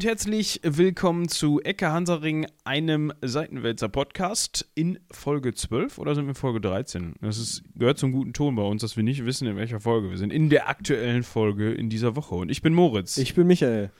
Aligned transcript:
und 0.00 0.06
herzlich 0.06 0.60
willkommen 0.62 1.28
zu 1.28 1.60
Ecke 1.60 1.92
Hansaring, 1.92 2.46
einem 2.64 3.12
Seitenwälzer 3.20 3.90
Podcast 3.90 4.66
in 4.74 4.98
Folge 5.10 5.52
12 5.52 5.98
oder 5.98 6.14
sind 6.14 6.24
wir 6.24 6.30
in 6.30 6.34
Folge 6.34 6.58
13? 6.62 7.16
Das 7.20 7.36
ist, 7.36 7.64
gehört 7.74 7.98
zum 7.98 8.10
guten 8.10 8.32
Ton 8.32 8.56
bei 8.56 8.62
uns, 8.62 8.80
dass 8.80 8.96
wir 8.96 9.04
nicht 9.04 9.26
wissen, 9.26 9.46
in 9.46 9.56
welcher 9.56 9.78
Folge 9.78 10.08
wir 10.08 10.16
sind. 10.16 10.32
In 10.32 10.48
der 10.48 10.70
aktuellen 10.70 11.22
Folge 11.22 11.74
in 11.74 11.90
dieser 11.90 12.16
Woche. 12.16 12.34
Und 12.34 12.50
ich 12.50 12.62
bin 12.62 12.72
Moritz. 12.72 13.18
Ich 13.18 13.34
bin 13.34 13.46
Michael. 13.46 13.90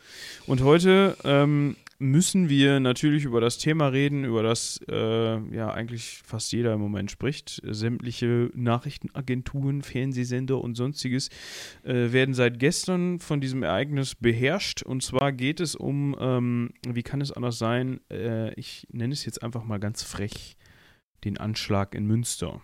Und 0.46 0.62
heute 0.62 1.18
ähm, 1.22 1.76
müssen 2.00 2.48
wir 2.48 2.80
natürlich 2.80 3.24
über 3.24 3.40
das 3.40 3.58
Thema 3.58 3.88
reden, 3.88 4.24
über 4.24 4.42
das 4.42 4.80
äh, 4.90 5.54
ja 5.54 5.70
eigentlich 5.70 6.22
fast 6.24 6.50
jeder 6.52 6.72
im 6.72 6.80
Moment 6.80 7.10
spricht. 7.10 7.60
Sämtliche 7.64 8.50
Nachrichtenagenturen, 8.54 9.82
Fernsehsender 9.82 10.60
und 10.60 10.76
sonstiges 10.76 11.28
äh, 11.84 12.10
werden 12.10 12.34
seit 12.34 12.58
gestern 12.58 13.20
von 13.20 13.40
diesem 13.40 13.62
Ereignis 13.62 14.14
beherrscht. 14.14 14.82
Und 14.82 15.02
zwar 15.02 15.30
geht 15.32 15.60
es 15.60 15.76
um, 15.76 16.16
ähm, 16.18 16.70
wie 16.88 17.02
kann 17.02 17.20
es 17.20 17.32
anders 17.32 17.58
sein, 17.58 18.00
äh, 18.10 18.52
ich 18.54 18.86
nenne 18.90 19.12
es 19.12 19.24
jetzt 19.26 19.42
einfach 19.42 19.62
mal 19.62 19.78
ganz 19.78 20.02
frech, 20.02 20.56
den 21.24 21.36
Anschlag 21.36 21.94
in 21.94 22.06
Münster. 22.06 22.62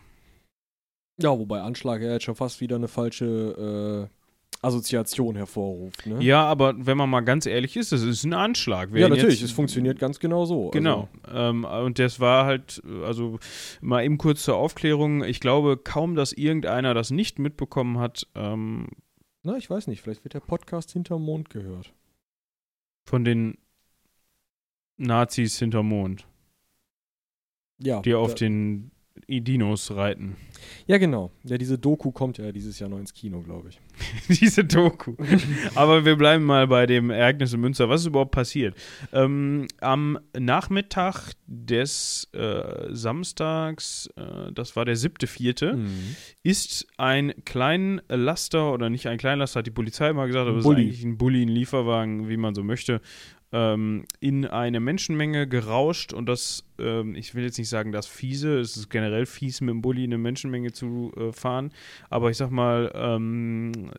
Ja, 1.20 1.38
wobei 1.38 1.60
Anschlag 1.60 2.00
ja 2.02 2.12
jetzt 2.12 2.24
schon 2.24 2.36
fast 2.36 2.60
wieder 2.60 2.76
eine 2.76 2.88
falsche 2.88 4.08
äh, 4.10 4.15
Assoziation 4.62 5.36
hervorruft. 5.36 6.06
Ne? 6.06 6.22
Ja, 6.22 6.44
aber 6.44 6.74
wenn 6.78 6.96
man 6.96 7.10
mal 7.10 7.20
ganz 7.20 7.46
ehrlich 7.46 7.76
ist, 7.76 7.92
das 7.92 8.02
ist 8.02 8.24
ein 8.24 8.32
Anschlag. 8.32 8.90
ja, 8.94 9.08
natürlich, 9.08 9.42
es 9.42 9.52
funktioniert 9.52 9.98
ganz 9.98 10.18
genau 10.18 10.44
so. 10.44 10.70
Genau. 10.70 11.08
Also. 11.22 11.38
Ähm, 11.38 11.64
und 11.64 11.98
das 11.98 12.20
war 12.20 12.46
halt, 12.46 12.82
also 13.04 13.38
mal 13.80 14.04
eben 14.04 14.18
kurz 14.18 14.42
zur 14.42 14.56
Aufklärung. 14.56 15.24
Ich 15.24 15.40
glaube 15.40 15.76
kaum, 15.76 16.14
dass 16.14 16.32
irgendeiner 16.32 16.94
das 16.94 17.10
nicht 17.10 17.38
mitbekommen 17.38 17.98
hat. 17.98 18.26
Ähm, 18.34 18.88
Na, 19.42 19.56
ich 19.56 19.68
weiß 19.68 19.86
nicht, 19.86 20.02
vielleicht 20.02 20.24
wird 20.24 20.34
der 20.34 20.40
Podcast 20.40 20.92
hinterm 20.92 21.22
Mond 21.22 21.50
gehört. 21.50 21.92
Von 23.04 23.24
den 23.24 23.58
Nazis 24.96 25.58
hinterm 25.58 25.88
Mond. 25.88 26.26
Ja. 27.78 28.00
Die 28.00 28.14
auf 28.14 28.34
den 28.34 28.90
Dinos 29.28 29.94
reiten. 29.94 30.36
Ja, 30.86 30.98
genau. 30.98 31.30
Ja, 31.44 31.58
diese 31.58 31.78
Doku 31.78 32.12
kommt 32.12 32.38
ja 32.38 32.52
dieses 32.52 32.78
Jahr 32.78 32.88
noch 32.88 32.98
ins 32.98 33.12
Kino, 33.12 33.40
glaube 33.40 33.70
ich. 33.70 33.80
diese 34.40 34.64
Doku. 34.64 35.14
Aber 35.74 36.04
wir 36.04 36.16
bleiben 36.16 36.44
mal 36.44 36.66
bei 36.66 36.86
dem 36.86 37.10
Ereignis 37.10 37.52
in 37.52 37.60
Münster. 37.60 37.88
Was 37.88 38.02
ist 38.02 38.08
überhaupt 38.08 38.30
passiert? 38.30 38.76
Ähm, 39.12 39.66
am 39.80 40.18
Nachmittag 40.38 41.32
des 41.46 42.28
äh, 42.32 42.88
Samstags, 42.90 44.08
äh, 44.16 44.52
das 44.52 44.76
war 44.76 44.84
der 44.84 44.96
siebte, 44.96 45.26
vierte, 45.26 45.74
mhm. 45.74 46.16
ist 46.42 46.86
ein 46.96 47.34
klein 47.44 48.00
Laster 48.08 48.72
oder 48.72 48.90
nicht 48.90 49.08
ein 49.08 49.18
Kleinlaster, 49.18 49.58
hat 49.58 49.66
die 49.66 49.72
Polizei 49.72 50.12
mal 50.12 50.26
gesagt, 50.26 50.48
aber 50.48 50.58
es 50.58 50.64
ist 50.64 50.70
eigentlich 50.70 51.04
ein 51.04 51.18
Bulli, 51.18 51.42
ein 51.42 51.48
Lieferwagen, 51.48 52.28
wie 52.28 52.36
man 52.36 52.54
so 52.54 52.62
möchte, 52.62 53.00
ähm, 53.52 54.04
in 54.20 54.46
eine 54.46 54.80
Menschenmenge 54.80 55.46
gerauscht 55.46 56.12
und 56.12 56.26
das, 56.26 56.64
ähm, 56.78 57.14
ich 57.14 57.34
will 57.34 57.44
jetzt 57.44 57.58
nicht 57.58 57.68
sagen, 57.68 57.92
das 57.92 58.06
fiese, 58.06 58.58
es 58.58 58.76
ist 58.76 58.90
generell 58.90 59.26
fies, 59.26 59.60
mit 59.60 59.70
dem 59.70 59.82
Bulli 59.82 60.04
in 60.04 60.12
eine 60.12 60.18
Menschenmenge 60.18 60.72
zu 60.72 61.12
äh, 61.16 61.32
fahren, 61.32 61.72
aber 62.10 62.30
ich 62.30 62.36
sag 62.36 62.50
mal, 62.50 62.90
ähm, 62.94 63.90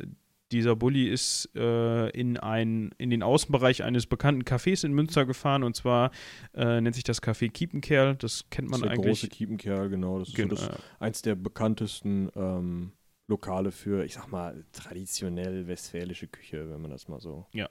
dieser 0.52 0.76
Bulli 0.76 1.10
ist 1.10 1.50
äh, 1.56 2.10
in, 2.12 2.38
ein, 2.38 2.92
in 2.98 3.10
den 3.10 3.24
Außenbereich 3.24 3.84
eines 3.84 4.06
bekannten 4.06 4.44
Cafés 4.44 4.86
in 4.86 4.94
Münster 4.94 5.26
gefahren 5.26 5.64
und 5.64 5.76
zwar 5.76 6.12
äh, 6.54 6.80
nennt 6.80 6.96
sich 6.96 7.04
das 7.04 7.22
Café 7.22 7.52
Kiepenkerl. 7.52 8.16
Das 8.16 8.50
kennt 8.50 8.70
man 8.70 8.80
das 8.80 8.82
ist 8.82 8.84
der 8.84 8.92
eigentlich. 8.92 9.20
große 9.22 9.28
Kiepenkerl, 9.28 9.90
genau. 9.90 10.20
Das 10.20 10.30
ist 10.30 10.36
genau. 10.36 10.56
so 10.56 10.68
das, 10.68 10.80
eins 11.00 11.22
der 11.22 11.36
bekanntesten 11.36 12.30
ähm, 12.36 12.92
Lokale 13.28 13.72
für, 13.72 14.06
ich 14.06 14.14
sag 14.14 14.28
mal, 14.28 14.64
traditionell 14.72 15.68
westfälische 15.68 16.28
Küche, 16.28 16.70
wenn 16.70 16.82
man 16.82 16.92
das 16.92 17.10
mal 17.10 17.20
so. 17.20 17.46
Ja. 17.52 17.70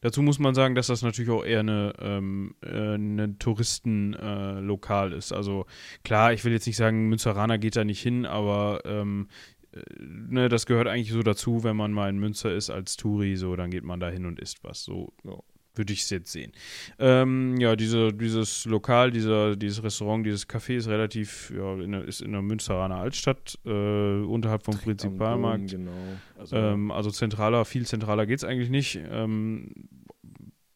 Dazu 0.00 0.22
muss 0.22 0.38
man 0.38 0.54
sagen, 0.54 0.74
dass 0.74 0.88
das 0.88 1.02
natürlich 1.02 1.30
auch 1.30 1.44
eher 1.44 1.60
eine, 1.60 1.92
ähm, 2.00 2.54
äh, 2.62 2.94
eine 2.94 3.38
Touristenlokal 3.38 5.12
äh, 5.12 5.16
ist. 5.16 5.32
Also 5.32 5.66
klar, 6.04 6.32
ich 6.32 6.44
will 6.44 6.52
jetzt 6.52 6.66
nicht 6.66 6.76
sagen, 6.76 7.08
Münsteraner 7.08 7.58
geht 7.58 7.76
da 7.76 7.84
nicht 7.84 8.02
hin, 8.02 8.26
aber 8.26 8.82
ähm, 8.84 9.28
äh, 9.72 9.80
ne, 9.98 10.48
das 10.48 10.66
gehört 10.66 10.88
eigentlich 10.88 11.12
so 11.12 11.22
dazu, 11.22 11.64
wenn 11.64 11.76
man 11.76 11.92
mal 11.92 12.08
in 12.08 12.18
Münster 12.18 12.54
ist 12.54 12.70
als 12.70 12.96
Touri, 12.96 13.36
so, 13.36 13.56
dann 13.56 13.70
geht 13.70 13.84
man 13.84 14.00
da 14.00 14.08
hin 14.08 14.26
und 14.26 14.38
isst 14.40 14.64
was. 14.64 14.82
So, 14.82 15.12
ja 15.24 15.38
würde 15.78 15.92
ich 15.92 16.02
es 16.02 16.10
jetzt 16.10 16.32
sehen. 16.32 16.52
Ähm, 16.98 17.56
ja, 17.58 17.76
diese, 17.76 18.12
dieses 18.12 18.64
Lokal, 18.64 19.10
dieser, 19.10 19.56
dieses 19.56 19.82
Restaurant, 19.82 20.26
dieses 20.26 20.48
Café 20.48 20.76
ist 20.76 20.88
relativ, 20.88 21.52
ja, 21.56 21.74
in 21.74 21.92
der, 21.92 22.04
ist 22.04 22.20
in 22.20 22.32
der 22.32 22.42
Münsteraner 22.42 22.96
Altstadt, 22.96 23.58
äh, 23.64 23.70
unterhalb 23.70 24.64
vom 24.64 24.72
Direkt 24.72 24.84
Prinzipalmarkt. 24.84 25.70
Genau. 25.70 25.90
Also, 26.38 26.56
ähm, 26.56 26.90
also, 26.90 27.10
zentraler, 27.10 27.64
viel 27.64 27.86
zentraler 27.86 28.26
geht 28.26 28.38
es 28.38 28.44
eigentlich 28.44 28.70
nicht. 28.70 29.00
Ähm, 29.10 29.70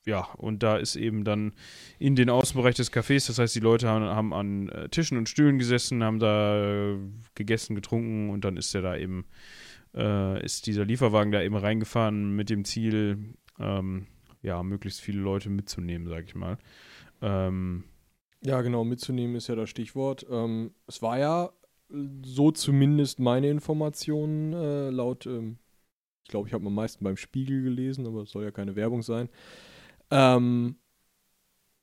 ja, 0.04 0.26
und 0.36 0.62
da 0.62 0.76
ist 0.78 0.96
eben 0.96 1.22
dann 1.22 1.52
in 1.98 2.16
den 2.16 2.28
Außenbereich 2.28 2.74
des 2.74 2.92
Cafés, 2.92 3.28
das 3.28 3.38
heißt, 3.38 3.54
die 3.54 3.60
Leute 3.60 3.88
haben, 3.88 4.04
haben 4.04 4.34
an 4.34 4.68
äh, 4.68 4.88
Tischen 4.88 5.16
und 5.16 5.28
Stühlen 5.28 5.58
gesessen, 5.58 6.02
haben 6.02 6.18
da 6.18 6.92
äh, 6.92 6.98
gegessen, 7.34 7.76
getrunken 7.76 8.30
und 8.30 8.44
dann 8.44 8.56
ist 8.56 8.74
der 8.74 8.82
da 8.82 8.96
eben, 8.96 9.26
äh, 9.94 10.44
ist 10.44 10.66
dieser 10.66 10.84
Lieferwagen 10.84 11.30
da 11.30 11.40
eben 11.40 11.54
reingefahren 11.54 12.34
mit 12.34 12.50
dem 12.50 12.64
Ziel, 12.64 13.36
ähm, 13.60 14.06
ja, 14.42 14.62
möglichst 14.62 15.00
viele 15.00 15.20
Leute 15.20 15.50
mitzunehmen, 15.50 16.08
sag 16.08 16.24
ich 16.24 16.34
mal. 16.34 16.58
Ähm, 17.20 17.84
ja, 18.44 18.60
genau, 18.62 18.84
mitzunehmen 18.84 19.36
ist 19.36 19.48
ja 19.48 19.54
das 19.54 19.70
Stichwort. 19.70 20.26
Ähm, 20.28 20.72
es 20.86 21.00
war 21.00 21.18
ja 21.18 21.52
so 22.24 22.50
zumindest 22.50 23.20
meine 23.20 23.48
Informationen 23.48 24.52
äh, 24.52 24.90
laut, 24.90 25.26
ähm, 25.26 25.58
ich 26.24 26.30
glaube, 26.30 26.48
ich 26.48 26.54
habe 26.54 26.66
am 26.66 26.74
meisten 26.74 27.04
beim 27.04 27.16
Spiegel 27.16 27.62
gelesen, 27.62 28.06
aber 28.06 28.22
es 28.22 28.30
soll 28.30 28.44
ja 28.44 28.50
keine 28.50 28.76
Werbung 28.76 29.02
sein. 29.02 29.28
Ähm, 30.10 30.76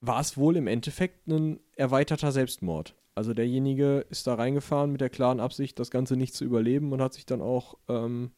war 0.01 0.19
es 0.19 0.37
wohl 0.37 0.55
im 0.55 0.67
Endeffekt 0.67 1.27
ein 1.27 1.59
erweiterter 1.75 2.31
Selbstmord. 2.31 2.95
Also 3.15 3.33
derjenige 3.33 4.05
ist 4.09 4.27
da 4.27 4.35
reingefahren 4.35 4.91
mit 4.91 5.01
der 5.01 5.09
klaren 5.09 5.39
Absicht, 5.39 5.77
das 5.77 5.91
Ganze 5.91 6.15
nicht 6.15 6.33
zu 6.33 6.45
überleben 6.45 6.93
und 6.93 7.01
hat 7.01 7.13
sich 7.13 7.25
dann 7.25 7.41
auch 7.41 7.77
ähm, 7.87 8.31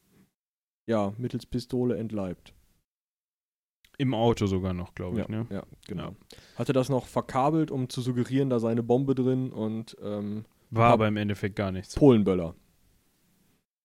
ja, 0.88 1.14
mittels 1.18 1.46
Pistole 1.46 1.98
entleibt. 1.98 2.54
Im 3.98 4.14
Auto 4.14 4.48
sogar 4.48 4.74
noch, 4.74 4.96
glaube 4.96 5.22
ich. 5.22 5.28
Ja, 5.28 5.36
ne? 5.36 5.48
ja 5.50 5.64
genau. 5.88 6.10
Ja. 6.10 6.16
Hatte 6.56 6.74
das 6.74 6.90
noch 6.90 7.06
verkabelt, 7.06 7.72
um 7.72 7.90
zu 7.90 8.02
suggerieren, 8.02 8.50
da 8.50 8.60
sei 8.60 8.72
eine 8.72 8.84
Bombe 8.84 9.16
drin 9.16 9.52
und 9.52 9.96
ähm, 10.02 10.46
war 10.72 10.92
aber 10.92 11.08
im 11.08 11.18
Endeffekt 11.18 11.56
gar 11.58 11.72
nichts. 11.72 11.96
Polenböller. 11.96 12.56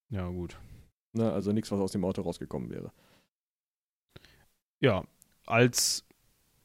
Ja, 0.08 0.28
gut. 0.28 0.56
Ne, 1.12 1.32
also 1.32 1.52
nichts, 1.52 1.70
was 1.72 1.80
aus 1.80 1.92
dem 1.92 2.04
Auto 2.04 2.22
rausgekommen 2.22 2.70
wäre. 2.70 2.92
Ja, 4.80 5.04
als, 5.46 6.06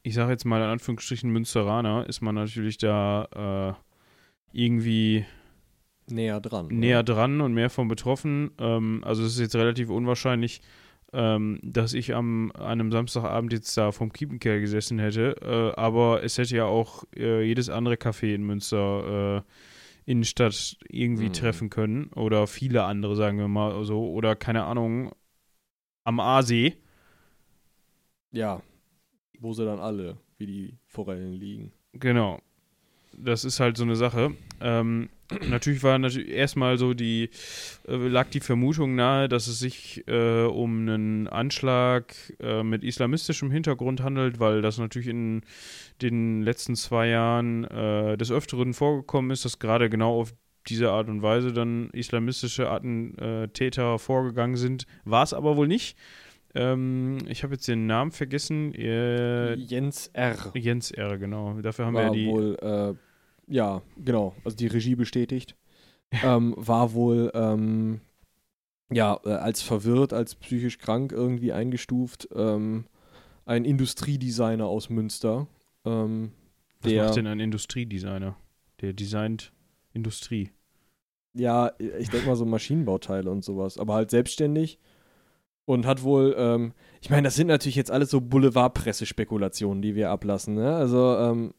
ich 0.03 0.13
sage 0.13 0.31
jetzt 0.31 0.45
mal 0.45 0.61
in 0.61 0.69
Anführungsstrichen 0.69 1.31
Münsteraner, 1.31 2.07
ist 2.07 2.21
man 2.21 2.35
natürlich 2.35 2.77
da 2.77 3.75
äh, 3.75 4.57
irgendwie 4.57 5.25
näher 6.07 6.39
dran. 6.39 6.67
Näher 6.67 6.99
oder? 6.99 7.13
dran 7.15 7.41
und 7.41 7.53
mehr 7.53 7.69
von 7.69 7.87
betroffen. 7.87 8.51
Ähm, 8.59 9.01
also 9.03 9.23
es 9.23 9.33
ist 9.33 9.39
jetzt 9.39 9.55
relativ 9.55 9.89
unwahrscheinlich, 9.89 10.61
ähm, 11.13 11.59
dass 11.61 11.93
ich 11.93 12.15
am 12.15 12.51
einem 12.53 12.91
Samstagabend 12.91 13.51
jetzt 13.53 13.75
da 13.77 13.91
vom 13.91 14.13
Kiepenkerl 14.13 14.61
gesessen 14.61 14.99
hätte. 14.99 15.35
Äh, 15.41 15.79
aber 15.79 16.23
es 16.23 16.37
hätte 16.37 16.55
ja 16.55 16.65
auch 16.65 17.03
äh, 17.15 17.43
jedes 17.43 17.69
andere 17.69 17.95
Café 17.95 18.33
in 18.33 18.43
Münster 18.43 19.37
äh, 19.37 19.41
Innenstadt 20.09 20.77
irgendwie 20.89 21.27
mhm. 21.27 21.33
treffen 21.33 21.69
können. 21.69 22.07
Oder 22.13 22.47
viele 22.47 22.83
andere, 22.83 23.15
sagen 23.15 23.37
wir 23.37 23.47
mal 23.47 23.83
so. 23.83 24.09
Oder 24.11 24.35
keine 24.35 24.63
Ahnung, 24.63 25.11
am 26.03 26.19
Aasee. 26.19 26.77
Ja, 28.31 28.61
wo 29.39 29.53
sie 29.53 29.65
dann 29.65 29.79
alle 29.79 30.17
wie 30.37 30.45
die 30.45 30.77
Forellen 30.85 31.33
liegen. 31.33 31.71
Genau. 31.93 32.39
Das 33.13 33.43
ist 33.43 33.59
halt 33.59 33.77
so 33.77 33.83
eine 33.83 33.95
Sache. 33.95 34.31
Ähm, 34.61 35.09
natürlich 35.49 35.83
war 35.83 35.97
natürlich 35.97 36.29
erstmal 36.29 36.77
so 36.77 36.93
die, 36.93 37.29
äh, 37.87 37.95
lag 37.95 38.29
die 38.29 38.39
Vermutung 38.39 38.95
nahe, 38.95 39.29
dass 39.29 39.47
es 39.47 39.59
sich 39.59 40.03
äh, 40.07 40.43
um 40.43 40.81
einen 40.81 41.27
Anschlag 41.27 42.13
äh, 42.39 42.63
mit 42.63 42.83
islamistischem 42.83 43.51
Hintergrund 43.51 44.01
handelt, 44.01 44.39
weil 44.39 44.61
das 44.61 44.77
natürlich 44.77 45.07
in 45.07 45.41
den 46.01 46.41
letzten 46.41 46.75
zwei 46.75 47.07
Jahren 47.07 47.65
äh, 47.65 48.17
des 48.17 48.31
Öfteren 48.31 48.73
vorgekommen 48.73 49.31
ist, 49.31 49.45
dass 49.45 49.59
gerade 49.59 49.89
genau 49.89 50.19
auf 50.19 50.33
diese 50.67 50.91
Art 50.91 51.07
und 51.07 51.21
Weise 51.21 51.53
dann 51.53 51.89
islamistische 51.91 52.69
Attentäter 52.69 53.97
vorgegangen 53.97 54.57
sind. 54.57 54.85
War 55.05 55.23
es 55.23 55.33
aber 55.33 55.57
wohl 55.57 55.67
nicht. 55.67 55.97
Ähm, 56.53 57.19
ich 57.27 57.43
habe 57.43 57.53
jetzt 57.53 57.67
den 57.67 57.87
Namen 57.87 58.11
vergessen. 58.11 58.73
Äh, 58.75 59.53
Jens 59.53 60.07
R. 60.13 60.51
Jens 60.53 60.91
R, 60.91 61.17
genau. 61.17 61.59
Dafür 61.61 61.85
haben 61.85 61.93
war 61.93 62.03
wir 62.03 62.07
ja 62.07 62.13
die. 62.13 62.27
Wohl, 62.27 62.57
äh, 62.61 63.10
ja, 63.51 63.81
genau. 63.97 64.33
Also 64.43 64.57
die 64.57 64.67
Regie 64.67 64.95
bestätigt. 64.95 65.55
ähm, 66.23 66.53
war 66.57 66.93
wohl 66.93 67.31
ähm, 67.33 68.01
ja 68.91 69.19
äh, 69.23 69.29
als 69.33 69.61
verwirrt, 69.61 70.13
als 70.13 70.35
psychisch 70.35 70.77
krank 70.77 71.11
irgendwie 71.11 71.53
eingestuft. 71.53 72.27
Ähm, 72.35 72.85
ein 73.45 73.65
Industriedesigner 73.65 74.65
aus 74.65 74.89
Münster. 74.89 75.47
Ähm, 75.85 76.31
Was 76.81 76.91
macht 76.93 77.15
denn 77.15 77.27
ein 77.27 77.39
Industriedesigner? 77.39 78.35
Der 78.81 78.93
designt 78.93 79.53
Industrie. 79.93 80.51
Ja, 81.33 81.71
ich 81.79 82.09
denke 82.09 82.27
mal 82.27 82.35
so 82.35 82.45
Maschinenbauteile 82.45 83.29
und 83.31 83.43
sowas, 83.45 83.77
aber 83.77 83.93
halt 83.93 84.11
selbstständig 84.11 84.79
Und 85.65 85.85
hat 85.85 86.03
wohl, 86.03 86.35
ähm, 86.37 86.73
ich 87.01 87.09
meine, 87.09 87.23
das 87.23 87.35
sind 87.35 87.47
natürlich 87.47 87.75
jetzt 87.75 87.91
alles 87.91 88.09
so 88.09 88.19
Boulevardpressespekulationen, 88.19 89.81
die 89.81 89.95
wir 89.95 90.09
ablassen. 90.09 90.55
Ne? 90.55 90.75
Also 90.75 91.15
ähm, 91.17 91.53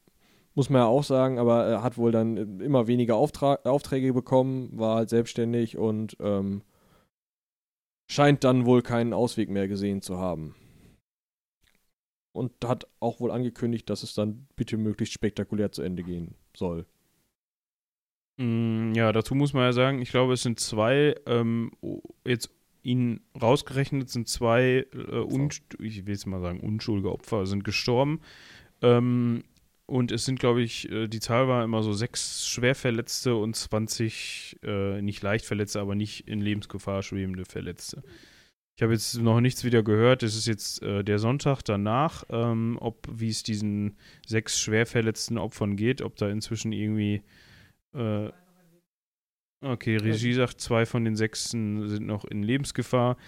muss 0.54 0.70
man 0.70 0.80
ja 0.82 0.86
auch 0.86 1.04
sagen, 1.04 1.38
aber 1.38 1.64
er 1.64 1.82
hat 1.82 1.96
wohl 1.96 2.12
dann 2.12 2.60
immer 2.60 2.86
weniger 2.86 3.16
Auftra 3.16 3.58
Aufträge 3.64 4.12
bekommen, 4.12 4.70
war 4.78 4.96
halt 4.96 5.08
selbstständig 5.08 5.76
und 5.78 6.16
ähm, 6.20 6.62
scheint 8.10 8.44
dann 8.44 8.66
wohl 8.66 8.82
keinen 8.82 9.12
Ausweg 9.12 9.48
mehr 9.48 9.68
gesehen 9.68 10.02
zu 10.02 10.18
haben. 10.18 10.54
Und 12.34 12.52
hat 12.64 12.86
auch 13.00 13.20
wohl 13.20 13.30
angekündigt, 13.30 13.88
dass 13.90 14.02
es 14.02 14.14
dann 14.14 14.46
bitte 14.56 14.76
möglichst 14.76 15.14
spektakulär 15.14 15.72
zu 15.72 15.82
Ende 15.82 16.02
gehen 16.02 16.34
soll. 16.56 16.86
Mm, 18.38 18.92
Ja, 18.94 19.12
dazu 19.12 19.34
muss 19.34 19.52
man 19.52 19.64
ja 19.64 19.72
sagen, 19.72 20.00
ich 20.00 20.10
glaube, 20.10 20.34
es 20.34 20.42
sind 20.42 20.58
zwei, 20.60 21.14
ähm, 21.26 21.72
jetzt 22.26 22.50
ihn 22.82 23.20
rausgerechnet 23.40 24.08
sind 24.10 24.28
zwei, 24.28 24.86
äh, 24.92 25.48
ich 25.78 26.06
will 26.06 26.14
jetzt 26.14 26.26
mal 26.26 26.40
sagen, 26.40 26.60
unschuldige 26.60 27.12
Opfer 27.12 27.46
sind 27.46 27.64
gestorben. 27.64 28.20
Ähm, 28.80 29.44
und 29.92 30.10
es 30.10 30.24
sind, 30.24 30.40
glaube 30.40 30.62
ich, 30.62 30.90
äh, 30.90 31.06
die 31.06 31.20
Zahl 31.20 31.48
war 31.48 31.62
immer 31.62 31.82
so 31.82 31.92
sechs 31.92 32.48
Schwerverletzte 32.48 33.36
und 33.36 33.54
20 33.54 34.60
äh, 34.62 35.02
nicht 35.02 35.22
leicht 35.22 35.44
Verletzte, 35.44 35.80
aber 35.80 35.94
nicht 35.94 36.26
in 36.26 36.40
Lebensgefahr 36.40 37.02
schwebende 37.02 37.44
Verletzte. 37.44 38.02
Ich 38.74 38.82
habe 38.82 38.94
jetzt 38.94 39.18
noch 39.18 39.42
nichts 39.42 39.64
wieder 39.64 39.82
gehört. 39.82 40.22
Es 40.22 40.34
ist 40.34 40.46
jetzt 40.46 40.82
äh, 40.82 41.04
der 41.04 41.18
Sonntag 41.18 41.60
danach, 41.60 42.24
ähm, 42.30 42.78
ob 42.80 43.06
wie 43.12 43.28
es 43.28 43.42
diesen 43.42 43.98
sechs 44.26 44.58
schwer 44.58 44.86
verletzten 44.86 45.36
Opfern 45.36 45.76
geht, 45.76 46.00
ob 46.00 46.16
da 46.16 46.30
inzwischen 46.30 46.72
irgendwie 46.72 47.22
äh, 47.94 48.30
okay, 49.60 49.98
Regie 49.98 50.32
sagt, 50.32 50.58
zwei 50.62 50.86
von 50.86 51.04
den 51.04 51.16
sechsen 51.16 51.86
sind 51.90 52.06
noch 52.06 52.24
in 52.24 52.42
Lebensgefahr. 52.42 53.18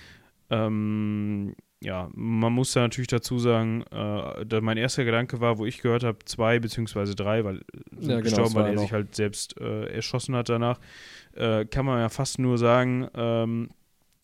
Ähm, 0.48 1.54
ja, 1.84 2.08
man 2.14 2.52
muss 2.52 2.72
da 2.72 2.80
natürlich 2.80 3.08
dazu 3.08 3.38
sagen, 3.38 3.84
äh, 3.92 4.60
mein 4.62 4.78
erster 4.78 5.04
Gedanke 5.04 5.40
war, 5.40 5.58
wo 5.58 5.66
ich 5.66 5.82
gehört 5.82 6.02
habe, 6.02 6.18
zwei 6.24 6.58
beziehungsweise 6.58 7.14
drei, 7.14 7.44
weil 7.44 7.60
sind 7.90 8.10
Ja, 8.10 8.20
genau, 8.20 8.22
gestorben, 8.22 8.54
weil 8.54 8.66
er 8.66 8.72
noch. 8.72 8.82
sich 8.82 8.92
halt 8.92 9.14
selbst 9.14 9.60
äh, 9.60 9.86
erschossen 9.94 10.34
hat 10.34 10.48
danach, 10.48 10.80
äh, 11.34 11.66
kann 11.66 11.84
man 11.84 12.00
ja 12.00 12.08
fast 12.08 12.38
nur 12.38 12.56
sagen, 12.56 13.08
ähm, 13.14 13.68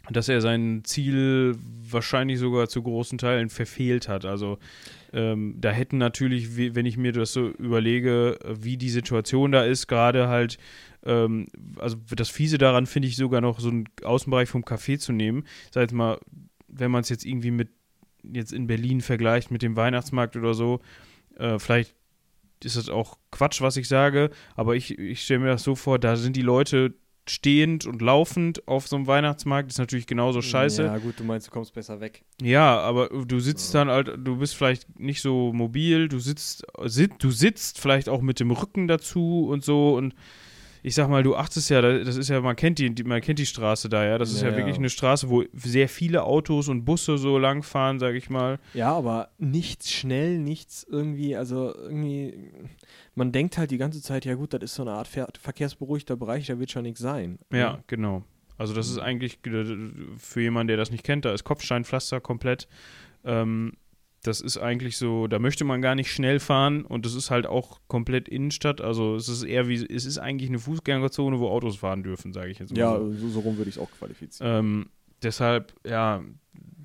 dass 0.08 0.30
er 0.30 0.40
sein 0.40 0.80
Ziel 0.84 1.54
wahrscheinlich 1.82 2.38
sogar 2.38 2.68
zu 2.68 2.82
großen 2.82 3.18
Teilen 3.18 3.50
verfehlt 3.50 4.08
hat. 4.08 4.24
Also 4.24 4.58
ähm, 5.12 5.56
da 5.60 5.70
hätten 5.70 5.98
natürlich, 5.98 6.56
wenn 6.56 6.86
ich 6.86 6.96
mir 6.96 7.12
das 7.12 7.34
so 7.34 7.48
überlege, 7.48 8.38
wie 8.48 8.78
die 8.78 8.88
Situation 8.88 9.52
da 9.52 9.64
ist, 9.64 9.86
gerade 9.86 10.28
halt, 10.28 10.56
ähm, 11.04 11.48
also 11.76 11.98
das 12.16 12.30
Fiese 12.30 12.56
daran 12.56 12.86
finde 12.86 13.08
ich 13.08 13.16
sogar 13.16 13.42
noch 13.42 13.60
so 13.60 13.68
einen 13.68 13.84
Außenbereich 14.02 14.48
vom 14.48 14.62
Café 14.64 14.98
zu 14.98 15.12
nehmen. 15.12 15.44
Sag 15.70 15.82
jetzt 15.82 15.92
mal, 15.92 16.18
wenn 16.72 16.90
man 16.90 17.02
es 17.02 17.08
jetzt 17.08 17.24
irgendwie 17.24 17.50
mit 17.50 17.68
jetzt 18.22 18.52
in 18.52 18.66
Berlin 18.66 19.00
vergleicht 19.00 19.50
mit 19.50 19.62
dem 19.62 19.76
Weihnachtsmarkt 19.76 20.36
oder 20.36 20.54
so, 20.54 20.80
äh, 21.36 21.58
vielleicht 21.58 21.94
ist 22.62 22.76
das 22.76 22.88
auch 22.88 23.16
Quatsch, 23.30 23.60
was 23.62 23.76
ich 23.76 23.88
sage, 23.88 24.30
aber 24.54 24.76
ich, 24.76 24.98
ich 24.98 25.22
stelle 25.22 25.40
mir 25.40 25.46
das 25.46 25.62
so 25.62 25.74
vor, 25.74 25.98
da 25.98 26.16
sind 26.16 26.36
die 26.36 26.42
Leute 26.42 26.94
stehend 27.26 27.86
und 27.86 28.02
laufend 28.02 28.66
auf 28.66 28.88
so 28.88 28.96
einem 28.96 29.06
Weihnachtsmarkt, 29.06 29.70
ist 29.70 29.78
natürlich 29.78 30.06
genauso 30.06 30.42
scheiße. 30.42 30.82
Ja, 30.82 30.98
gut, 30.98 31.20
du 31.20 31.24
meinst, 31.24 31.46
du 31.46 31.50
kommst 31.52 31.72
besser 31.72 32.00
weg. 32.00 32.24
Ja, 32.42 32.78
aber 32.80 33.08
du 33.08 33.40
sitzt 33.40 33.72
Ja. 33.72 33.80
dann 33.84 33.88
halt, 33.94 34.12
du 34.18 34.36
bist 34.38 34.56
vielleicht 34.56 34.98
nicht 34.98 35.22
so 35.22 35.52
mobil, 35.52 36.08
du 36.08 36.18
sitzt, 36.18 36.66
sit, 36.84 37.12
du 37.22 37.30
sitzt 37.30 37.78
vielleicht 37.78 38.08
auch 38.08 38.20
mit 38.20 38.40
dem 38.40 38.50
Rücken 38.50 38.88
dazu 38.88 39.46
und 39.48 39.64
so 39.64 39.96
und 39.96 40.14
ich 40.82 40.94
sag 40.94 41.08
mal, 41.08 41.22
du 41.22 41.36
achtest 41.36 41.68
ja, 41.70 41.80
da- 41.82 41.98
das 42.04 42.16
ist 42.16 42.28
ja, 42.28 42.40
man 42.40 42.56
kennt 42.56 42.78
die, 42.78 42.90
man 43.04 43.20
kennt 43.20 43.38
die 43.38 43.46
Straße 43.46 43.88
da, 43.88 44.04
ja, 44.04 44.18
das 44.18 44.32
ist 44.32 44.42
ja, 44.42 44.50
Ja, 44.50 44.56
wirklich 44.56 44.76
eine 44.76 44.88
Straße, 44.90 45.28
wo 45.28 45.44
sehr 45.52 45.88
viele 45.88 46.22
Autos 46.24 46.68
und 46.68 46.84
Busse 46.84 47.18
so 47.18 47.38
lang 47.38 47.62
fahren, 47.62 47.98
sag 47.98 48.14
ich 48.14 48.30
mal. 48.30 48.58
Ja, 48.74 48.92
aber 48.92 49.30
nichts 49.38 49.90
schnell, 49.90 50.38
nichts 50.38 50.86
irgendwie, 50.88 51.36
also 51.36 51.74
irgendwie, 51.74 52.50
man 53.14 53.32
denkt 53.32 53.58
halt 53.58 53.70
die 53.70 53.78
ganze 53.78 54.00
Zeit, 54.02 54.24
ja 54.24 54.34
gut, 54.34 54.52
das 54.54 54.62
ist 54.62 54.74
so 54.74 54.82
eine 54.82 54.92
Art 54.92 55.08
ver 55.08 55.28
verkehrsberuhigter 55.40 56.16
Bereich, 56.16 56.46
da 56.46 56.58
wird 56.58 56.70
schon 56.70 56.82
nichts 56.84 57.00
sein. 57.00 57.38
Ja, 57.52 57.80
genau. 57.86 58.22
Also 58.56 58.74
das 58.74 58.88
ist 58.90 58.98
eigentlich 58.98 59.38
äh, 59.46 59.64
für 60.18 60.40
jemanden, 60.42 60.68
der 60.68 60.76
das 60.76 60.90
nicht 60.90 61.04
kennt, 61.04 61.24
da 61.24 61.32
ist 61.32 61.44
Kopfsteinpflaster 61.44 62.20
komplett. 62.20 62.68
Ähm, 63.24 63.72
das 64.22 64.40
ist 64.40 64.58
eigentlich 64.58 64.98
so, 64.98 65.26
da 65.26 65.38
möchte 65.38 65.64
man 65.64 65.80
gar 65.80 65.94
nicht 65.94 66.12
schnell 66.12 66.40
fahren 66.40 66.84
und 66.84 67.06
das 67.06 67.14
ist 67.14 67.30
halt 67.30 67.46
auch 67.46 67.80
komplett 67.88 68.28
Innenstadt. 68.28 68.80
Also 68.80 69.16
es 69.16 69.28
ist 69.28 69.44
eher 69.44 69.68
wie, 69.68 69.74
es 69.74 70.04
ist 70.04 70.18
eigentlich 70.18 70.50
eine 70.50 70.58
Fußgängerzone, 70.58 71.38
wo 71.40 71.48
Autos 71.48 71.76
fahren 71.76 72.02
dürfen, 72.02 72.32
sage 72.32 72.50
ich 72.50 72.58
jetzt 72.58 72.72
mal. 72.72 72.78
Ja, 72.78 72.98
so. 72.98 73.28
so, 73.28 73.40
rum 73.40 73.56
würde 73.56 73.70
ich 73.70 73.76
es 73.76 73.82
auch 73.82 73.90
qualifizieren. 73.98 74.58
Ähm, 74.58 74.86
deshalb, 75.22 75.72
ja, 75.86 76.22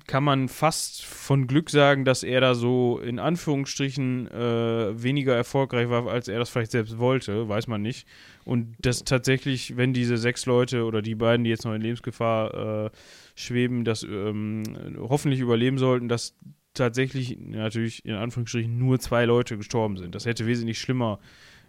kann 0.06 0.24
man 0.24 0.48
fast 0.48 1.04
von 1.04 1.46
Glück 1.46 1.68
sagen, 1.68 2.04
dass 2.04 2.22
er 2.22 2.40
da 2.40 2.54
so 2.54 3.00
in 3.00 3.18
Anführungsstrichen 3.18 4.28
äh, 4.30 5.02
weniger 5.02 5.34
erfolgreich 5.34 5.90
war, 5.90 6.06
als 6.06 6.28
er 6.28 6.38
das 6.38 6.48
vielleicht 6.48 6.70
selbst 6.70 6.98
wollte, 6.98 7.48
weiß 7.48 7.66
man 7.66 7.82
nicht. 7.82 8.06
Und 8.44 8.76
dass 8.78 9.02
tatsächlich, 9.02 9.76
wenn 9.76 9.92
diese 9.92 10.16
sechs 10.16 10.46
Leute 10.46 10.84
oder 10.84 11.02
die 11.02 11.16
beiden, 11.16 11.44
die 11.44 11.50
jetzt 11.50 11.64
noch 11.64 11.74
in 11.74 11.82
Lebensgefahr 11.82 12.86
äh, 12.86 12.90
schweben, 13.34 13.84
das 13.84 14.04
ähm, 14.04 14.62
hoffentlich 15.00 15.40
überleben 15.40 15.78
sollten, 15.78 16.08
dass 16.08 16.36
tatsächlich 16.76 17.38
natürlich 17.38 18.04
in 18.04 18.14
Anführungsstrichen 18.14 18.78
nur 18.78 18.98
zwei 19.00 19.24
Leute 19.24 19.56
gestorben 19.56 19.96
sind. 19.96 20.14
Das 20.14 20.26
hätte 20.26 20.46
wesentlich 20.46 20.80
schlimmer 20.80 21.18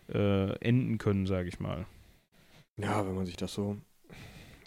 äh, 0.09 0.56
enden 0.59 0.98
können, 0.98 1.25
sage 1.25 1.50
ich 1.50 1.59
mal. 1.59 1.86
Ja, 2.77 3.06
wenn 3.06 3.15
man 3.15 3.25
sich 3.25 3.38
das 3.38 3.54
so. 3.54 3.77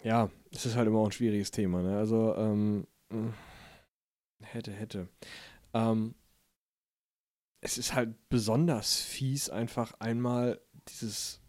Ja, 0.03 0.29
es 0.51 0.65
ist 0.65 0.75
halt 0.75 0.87
immer 0.87 0.99
auch 0.99 1.05
ein 1.05 1.11
schwieriges 1.11 1.51
Thema, 1.51 1.81
ne? 1.81 1.97
Also, 1.97 2.35
ähm, 2.35 2.87
mh, 3.09 3.33
hätte, 4.41 4.71
hätte. 4.71 5.07
Ähm, 5.73 6.15
es 7.61 7.77
ist 7.77 7.93
halt 7.93 8.15
besonders 8.29 9.01
fies, 9.01 9.49
einfach 9.49 9.93
einmal 9.99 10.59
dieses. 10.87 11.39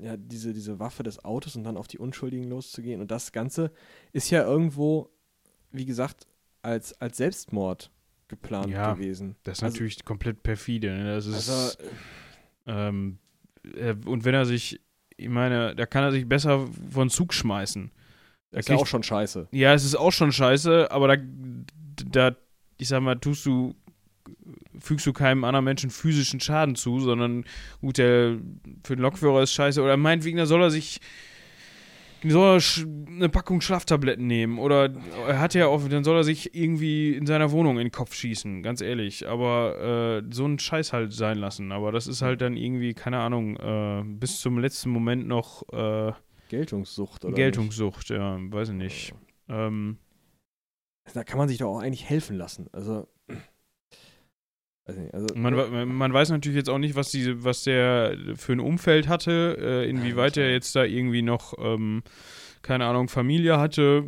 Ja, 0.00 0.16
diese, 0.16 0.52
diese 0.52 0.78
Waffe 0.78 1.02
des 1.02 1.24
Autos 1.24 1.56
und 1.56 1.64
dann 1.64 1.76
auf 1.76 1.88
die 1.88 1.98
Unschuldigen 1.98 2.48
loszugehen. 2.48 3.00
Und 3.00 3.10
das 3.10 3.32
Ganze 3.32 3.72
ist 4.12 4.30
ja 4.30 4.42
irgendwo, 4.42 5.10
wie 5.70 5.84
gesagt, 5.84 6.26
als, 6.62 6.98
als 7.00 7.16
Selbstmord 7.16 7.90
geplant 8.28 8.70
Ja, 8.70 8.94
gewesen. 8.94 9.36
Das 9.42 9.58
ist 9.58 9.62
Also- 9.64 9.74
natürlich 9.74 10.04
komplett 10.04 10.42
perfide. 10.42 10.90
Ne? 10.96 11.14
Das 11.14 11.26
ist, 11.26 11.50
Also, 11.50 11.78
ähm, 12.66 13.18
äh, 13.74 13.94
und 14.06 14.24
wenn 14.24 14.34
er 14.34 14.46
sich, 14.46 14.80
ich 15.16 15.28
meine, 15.28 15.74
da 15.74 15.86
kann 15.86 16.04
er 16.04 16.12
sich 16.12 16.26
besser 16.28 16.66
von 16.90 17.10
Zug 17.10 17.34
schmeißen. 17.34 17.90
Da 18.50 18.58
ist 18.58 18.68
ja 18.68 18.74
kriegt- 18.74 18.82
auch 18.82 18.86
schon 18.86 19.02
scheiße. 19.02 19.48
ja, 19.50 19.72
es 19.74 19.84
ist 19.84 19.94
auch 19.96 20.12
schon 20.12 20.32
scheiße, 20.32 20.90
aber 20.90 21.16
da, 21.16 21.22
da, 22.30 22.36
ich 22.78 22.88
sag 22.88 23.00
mal, 23.02 23.16
tust 23.16 23.44
du, 23.46 23.74
fügst 24.78 25.06
du 25.06 25.12
keinem 25.12 25.44
anderen 25.44 25.64
Menschen 25.64 25.90
physischen 25.90 26.40
Schaden 26.40 26.74
zu, 26.76 27.00
sondern 27.00 27.44
gut, 27.80 27.98
der 27.98 28.38
für 28.84 28.96
den 28.96 29.02
Lokführer 29.02 29.42
ist 29.42 29.52
scheiße. 29.52 29.82
Oder 29.82 29.96
meinetwegen, 29.96 30.36
da 30.38 30.46
soll 30.46 30.62
er 30.62 30.70
sich 30.70 31.00
soll 32.30 32.58
er 32.58 32.86
eine 33.08 33.28
Packung 33.28 33.60
Schlaftabletten 33.60 34.26
nehmen 34.26 34.58
oder 34.58 34.92
er 35.26 35.40
hat 35.40 35.54
ja 35.54 35.66
auch, 35.66 35.88
dann 35.88 36.04
soll 36.04 36.16
er 36.16 36.24
sich 36.24 36.54
irgendwie 36.54 37.14
in 37.14 37.26
seiner 37.26 37.50
Wohnung 37.50 37.78
in 37.78 37.86
den 37.86 37.92
Kopf 37.92 38.14
schießen, 38.14 38.62
ganz 38.62 38.80
ehrlich. 38.80 39.28
Aber 39.28 40.22
äh, 40.22 40.34
so 40.34 40.44
einen 40.44 40.58
Scheiß 40.58 40.92
halt 40.92 41.12
sein 41.12 41.38
lassen. 41.38 41.72
Aber 41.72 41.92
das 41.92 42.06
ist 42.06 42.22
halt 42.22 42.40
dann 42.40 42.56
irgendwie, 42.56 42.94
keine 42.94 43.18
Ahnung, 43.18 43.56
äh, 43.56 44.02
bis 44.04 44.40
zum 44.40 44.58
letzten 44.58 44.90
Moment 44.90 45.26
noch 45.26 45.62
äh, 45.72 46.12
Geltungssucht 46.48 47.24
oder 47.24 47.34
Geltungssucht, 47.34 48.10
ja, 48.10 48.38
weiß 48.38 48.68
ich 48.70 48.74
nicht. 48.74 49.14
Ähm, 49.48 49.98
nicht? 51.04 51.16
Da 51.16 51.24
kann 51.24 51.38
man 51.38 51.48
sich 51.48 51.58
doch 51.58 51.68
auch 51.68 51.80
eigentlich 51.80 52.08
helfen 52.08 52.36
lassen. 52.36 52.68
Also. 52.72 53.08
Also 55.12 55.34
man, 55.36 55.56
we- 55.56 55.86
man 55.86 56.12
weiß 56.12 56.30
natürlich 56.30 56.56
jetzt 56.56 56.68
auch 56.68 56.78
nicht, 56.78 56.96
was 56.96 57.10
diese, 57.12 57.44
was 57.44 57.62
der 57.62 58.16
für 58.34 58.52
ein 58.52 58.60
Umfeld 58.60 59.06
hatte, 59.08 59.56
äh, 59.60 59.88
inwieweit 59.88 60.36
er 60.36 60.50
jetzt 60.50 60.74
da 60.74 60.84
irgendwie 60.84 61.22
noch, 61.22 61.54
ähm, 61.58 62.02
keine 62.62 62.86
Ahnung, 62.86 63.08
Familie 63.08 63.58
hatte, 63.58 64.04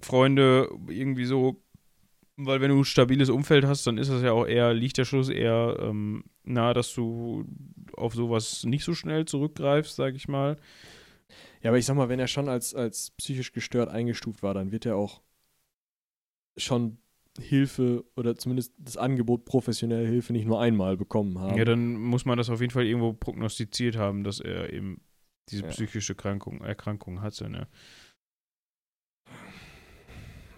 Freunde, 0.00 0.68
irgendwie 0.88 1.24
so, 1.26 1.62
weil 2.36 2.60
wenn 2.60 2.70
du 2.70 2.78
ein 2.80 2.84
stabiles 2.84 3.30
Umfeld 3.30 3.64
hast, 3.64 3.86
dann 3.86 3.98
ist 3.98 4.10
das 4.10 4.22
ja 4.22 4.32
auch 4.32 4.46
eher, 4.46 4.74
liegt 4.74 4.98
der 4.98 5.04
Schluss 5.04 5.28
eher 5.28 5.76
ähm, 5.80 6.24
nahe, 6.42 6.74
dass 6.74 6.92
du 6.92 7.44
auf 7.96 8.14
sowas 8.14 8.64
nicht 8.64 8.84
so 8.84 8.94
schnell 8.94 9.24
zurückgreifst, 9.26 9.94
sag 9.96 10.14
ich 10.16 10.26
mal. 10.28 10.56
Ja, 11.62 11.70
aber 11.70 11.78
ich 11.78 11.86
sag 11.86 11.96
mal, 11.96 12.08
wenn 12.08 12.20
er 12.20 12.26
schon 12.28 12.48
als, 12.48 12.74
als 12.74 13.12
psychisch 13.12 13.52
gestört 13.52 13.88
eingestuft 13.88 14.42
war, 14.42 14.54
dann 14.54 14.70
wird 14.72 14.86
er 14.86 14.96
auch 14.96 15.22
schon 16.56 16.98
Hilfe 17.38 18.04
oder 18.16 18.36
zumindest 18.36 18.72
das 18.78 18.96
Angebot 18.96 19.44
professionelle 19.44 20.06
Hilfe 20.06 20.32
nicht 20.32 20.46
nur 20.46 20.60
einmal 20.60 20.96
bekommen 20.96 21.38
haben. 21.38 21.56
Ja, 21.56 21.64
dann 21.64 21.94
muss 21.96 22.24
man 22.24 22.38
das 22.38 22.50
auf 22.50 22.60
jeden 22.60 22.72
Fall 22.72 22.84
irgendwo 22.86 23.12
prognostiziert 23.12 23.96
haben, 23.96 24.24
dass 24.24 24.40
er 24.40 24.72
eben 24.72 25.00
diese 25.48 25.62
Ja. 25.62 25.68
psychische 25.68 26.14
Krankung, 26.14 26.60
Erkrankung 26.62 27.20
hatte, 27.20 27.48
ne? 27.48 27.68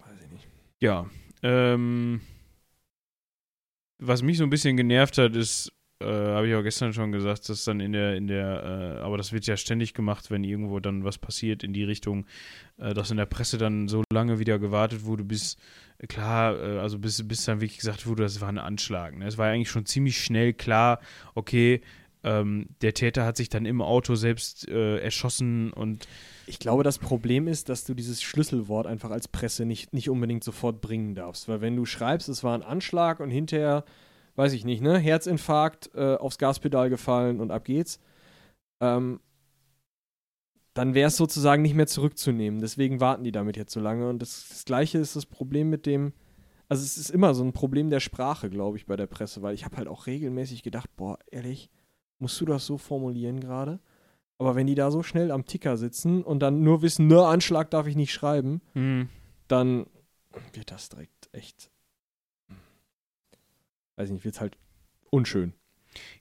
Weiß 0.06 0.20
ich 0.25 0.30
nicht. 0.30 0.49
Ja, 0.80 1.08
ähm, 1.42 2.20
was 3.99 4.23
mich 4.23 4.38
so 4.38 4.44
ein 4.44 4.50
bisschen 4.50 4.76
genervt 4.76 5.18
hat, 5.18 5.35
ist, 5.37 5.73
äh, 6.00 6.07
habe 6.07 6.49
ich 6.49 6.55
auch 6.55 6.62
gestern 6.62 6.93
schon 6.93 7.11
gesagt, 7.11 7.49
dass 7.49 7.64
dann 7.64 7.81
in 7.81 7.93
der, 7.93 8.14
in 8.14 8.28
der, 8.28 8.99
äh, 8.99 9.02
aber 9.02 9.17
das 9.17 9.33
wird 9.33 9.47
ja 9.47 9.57
ständig 9.57 9.95
gemacht, 9.95 10.31
wenn 10.31 10.45
irgendwo 10.45 10.78
dann 10.78 11.02
was 11.02 11.19
passiert 11.19 11.64
in 11.64 11.73
die 11.73 11.83
Richtung, 11.83 12.26
äh, 12.78 12.95
dass 12.95 13.11
in 13.11 13.17
der 13.17 13.26
Presse 13.26 13.59
dann 13.59 13.88
so 13.88 14.05
lange 14.12 14.38
wieder 14.38 14.61
gewartet 14.61 15.05
wurde, 15.05 15.25
bis, 15.25 15.57
äh, 15.99 16.07
klar, 16.07 16.57
äh, 16.57 16.78
also 16.78 17.00
bis, 17.00 17.26
bis 17.26 17.45
dann 17.45 17.61
wirklich 17.61 17.78
gesagt 17.78 18.07
wurde, 18.07 18.23
das 18.23 18.40
war 18.40 18.49
ein 18.49 18.59
Anschlag. 18.59 19.17
Ne? 19.17 19.26
Es 19.26 19.38
war 19.38 19.49
ja 19.49 19.55
eigentlich 19.55 19.71
schon 19.71 19.87
ziemlich 19.87 20.23
schnell 20.23 20.52
klar, 20.52 21.00
okay, 21.35 21.81
ähm, 22.23 22.69
der 22.81 22.95
Täter 22.95 23.25
hat 23.25 23.37
sich 23.37 23.49
dann 23.49 23.67
im 23.67 23.81
Auto 23.83 24.14
selbst 24.14 24.69
erschossen 24.69 25.73
und 25.73 26.07
Ich 26.47 26.59
glaube, 26.59 26.83
das 26.85 26.99
Problem 26.99 27.49
ist, 27.49 27.69
dass 27.69 27.85
du 27.85 27.95
dieses 27.95 28.23
Schlüsselwort 28.23 28.87
einfach 28.87 29.11
als 29.11 29.26
Presse 29.28 29.64
nicht, 29.64 29.93
nicht 29.93 30.11
unbedingt 30.11 30.45
sofort 30.45 30.81
bringen 30.81 31.14
darfst. 31.14 31.49
Weil 31.49 31.61
wenn 31.61 31.76
du 31.76 31.85
schreibst, 31.87 32.28
es 32.28 32.45
war 32.45 32.55
ein 32.55 32.62
Anschlag 32.62 33.21
und 33.21 33.31
hinterher, 33.31 33.85
weiß 34.38 34.52
ich 34.52 34.64
nicht, 34.64 34.80
ne, 34.80 34.99
Herzinfarkt, 34.99 35.90
äh, 35.95 36.14
aufs 36.14 36.38
Gaspedal 36.38 36.90
gefallen 36.90 37.40
und 37.40 37.50
ab 37.50 37.64
geht's, 37.64 37.99
ähm, 38.80 39.18
dann 40.75 40.95
wäre 40.95 41.09
es 41.09 41.16
sozusagen 41.16 41.62
nicht 41.62 41.75
mehr 41.75 41.88
zurückzunehmen. 41.88 42.61
Deswegen 42.61 43.00
warten 43.00 43.25
die 43.25 43.33
damit 43.33 43.57
jetzt 43.57 43.73
so 43.73 43.80
lange. 43.80 44.09
Und 44.09 44.23
das, 44.23 44.47
das 44.49 44.64
Gleiche 44.64 44.99
ist 44.99 45.16
das 45.16 45.26
Problem 45.26 45.71
mit 45.71 45.87
dem, 45.87 46.12
also 46.68 46.85
es 46.85 46.97
ist 46.97 47.11
immer 47.11 47.35
so 47.35 47.42
ein 47.42 47.52
Problem 47.52 47.90
der 47.90 47.99
Sprache, 47.99 48.49
glaube 48.49 48.76
ich, 48.76 48.87
bei 48.87 48.95
der 48.95 49.09
Presse, 49.09 49.42
weil 49.42 49.54
ich 49.54 49.64
habe 49.64 49.76
halt 49.76 49.88
auch 49.88 50.07
regelmäßig 50.07 50.62
gedacht, 50.62 50.88
boah, 50.97 51.18
ehrlich, 51.33 51.68
musst 52.21 52.40
du 52.40 52.45
das 52.45 52.64
so 52.64 52.78
formulieren 52.78 53.40
gerade? 53.40 53.80
Aber 54.38 54.54
wenn 54.54 54.68
die 54.68 54.76
da 54.76 54.92
so 54.92 55.02
schnell 55.02 55.33
am 55.33 55.47
Ticker 55.47 55.76
sitzen 55.76 56.23
und 56.23 56.38
dann 56.38 56.62
nur 56.62 56.80
wissen, 56.80 57.09
ne, 57.09 57.26
Anschlag 57.26 57.73
darf 57.73 57.88
ich 57.88 57.97
nicht 57.97 58.12
schreiben, 58.12 58.61
hm, 58.75 59.09
dann 59.49 59.87
wird 60.52 60.71
das 60.71 60.90
direkt 60.90 61.28
echt, 61.33 61.73
weiß 63.99 64.09
ich 64.09 64.14
nicht, 64.14 64.25
wird 64.25 64.40
halt 64.40 64.57
unschön. 65.11 65.52